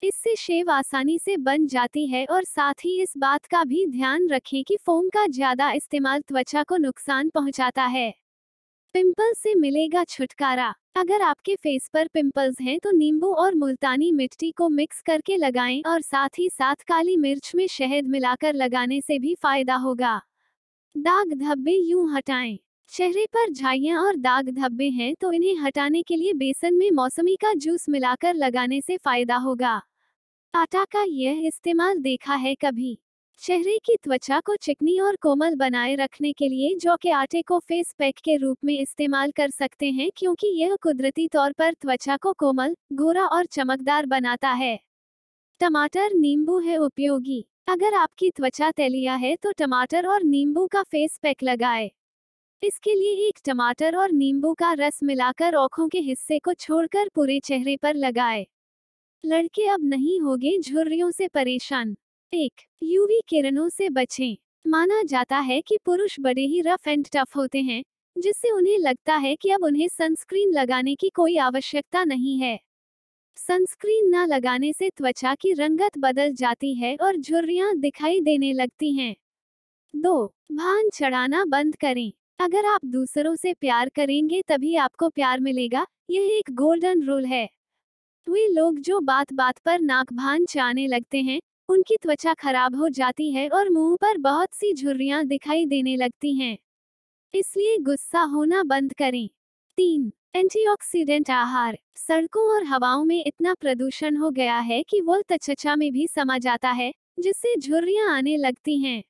[0.03, 4.29] इससे शेव आसानी से बन जाती है और साथ ही इस बात का भी ध्यान
[4.29, 8.13] रखें कि फोम का ज़्यादा इस्तेमाल त्वचा को नुकसान पहुंचाता है।
[8.95, 14.51] पिंपल से मिलेगा छुटकारा। अगर आपके फेस पर पिंपल्स हैं तो नींबू और मुल्तानी मिट्टी
[14.51, 19.19] को मिक्स करके लगाएँ और साथ ही साथ काली मिर्च में शहद मिलाकर लगाने से
[19.19, 20.21] भी फ़ायदा होगा।
[20.95, 22.59] दाग धब्बे यूँ हटाएँ।
[22.93, 27.37] चेहरे पर झाइयाँ और दाग धब्बे हैं तो इन्हें हटाने के लिए बेसन में मौसमी
[27.37, 29.81] का जूस मिलाकर लगाने से फ़ायदा होगा।
[30.55, 32.99] आटा का यह इस्तेमाल देखा है कभी।
[33.41, 37.59] चेहरे की त्वचा को चिकनी और कोमल बनाए रखने के लिए जौ के आटे को
[37.59, 42.17] फेस पैक के रूप में इस्तेमाल कर सकते हैं क्योंकि यह कुदरती तौर पर त्वचा
[42.17, 44.79] को कोमल, गोरा और चमकदार बनाता है।
[45.61, 51.19] टमाटर नींबू है उपयोगी। अगर आपकी त्वचा तैलिया है तो टमाटर और नींबू का फेस
[51.23, 51.91] पैक लगाए।
[52.63, 57.41] इसके लिए एक टमाटर और नींबू का रस मिलाकर आँखों के हिस्से को छोड़कर पूरे
[57.41, 58.47] चेहरे पर लगाए।
[59.25, 61.97] लड़के अब नहीं होगे, झुर्रियों से परेशान।
[62.35, 62.53] एक
[62.83, 67.63] यूवी किरणों से बचें। माना जाता है कि पुरुष बड़े ही रफ एंड टफ होते
[67.63, 67.83] हैं,
[68.19, 72.59] जिससे उन्हें लगता है कि अब उन्हें सनस्क्रीन लगाने की कोई आवश्यकता नहीं है।
[73.37, 78.93] सनस्क्रीन न लगाने से त्वचा की रंगत बदल जाती है और झुर्रियाँ दिखाई देने लगती
[78.93, 79.17] हैं।
[79.97, 85.87] दो, भान चढ़ाना बंद करें। अगर आप दूसरों से प्यार करेंगे तभी आपको प्यार मिलेगा,
[86.11, 87.49] यह एक गोल्डन रूल है।
[88.29, 92.89] वे लोग जो बात बात पर नाक भान चाने लगते हैं उनकी त्वचा खराब हो
[92.89, 96.59] जाती है और मुँह पर बहुत सी झुर्रियाँ दिखाई देने लगती हैं।
[97.35, 99.29] इसलिए गुस्सा होना बंद करें।
[99.79, 105.77] तीन, एंटीऑक्सीडेंट आहार। सड़कों और हवाओं में इतना प्रदूषण हो गया है कि वो त्वचा
[105.77, 109.03] में भी समा जाता है, जिससे झुर्रियाँ आने लगती हैं।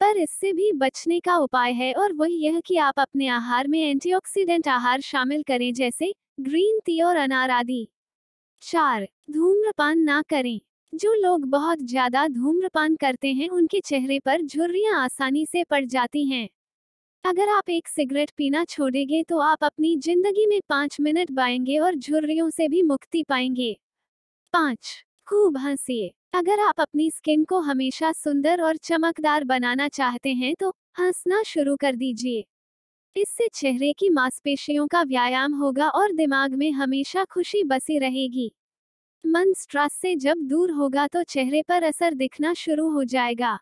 [0.00, 3.80] पर इससे भी बचने का उपाय है और वह यह कि आप अपने आहार में
[3.80, 7.88] एंटीऑक्सीडेंट आहार शामिल करें, जैसे ग्रीन टी और अनार आदि।
[8.62, 10.60] चार, धूम्रपान ना करें।
[10.92, 16.24] जो लोग बहुत ज़्यादा धूम्रपान करते हैं, उनके चेहरे पर झुर्रियाँ आसानी से पड़ जाती
[16.26, 16.48] हैं।
[17.24, 21.94] अगर आप एक सिगरेट पीना छोड़ेंगे तो आप अपनी ज़िंदगी में पाँच मिनट बाएँगे और
[21.96, 23.72] झुर्रियों से भी मुक्ति पाएँगे।
[24.54, 24.94] पाँच,
[25.28, 30.70] खूब हंसिए। अगर आप अपनी स्किन को हमेशा सुंदर और चमकदार बनाना चाहते हैं तो
[31.00, 32.44] हंसना शुरू कर दीजिए।
[33.16, 38.50] इससे चेहरे की मांसपेशियों का व्यायाम होगा और दिमाग में हमेशा खुशी बसी रहेगी।
[39.24, 43.58] मन स्ट्रेस से जब दूर होगा तो चेहरे पर असर दिखना शुरू हो जाएगा।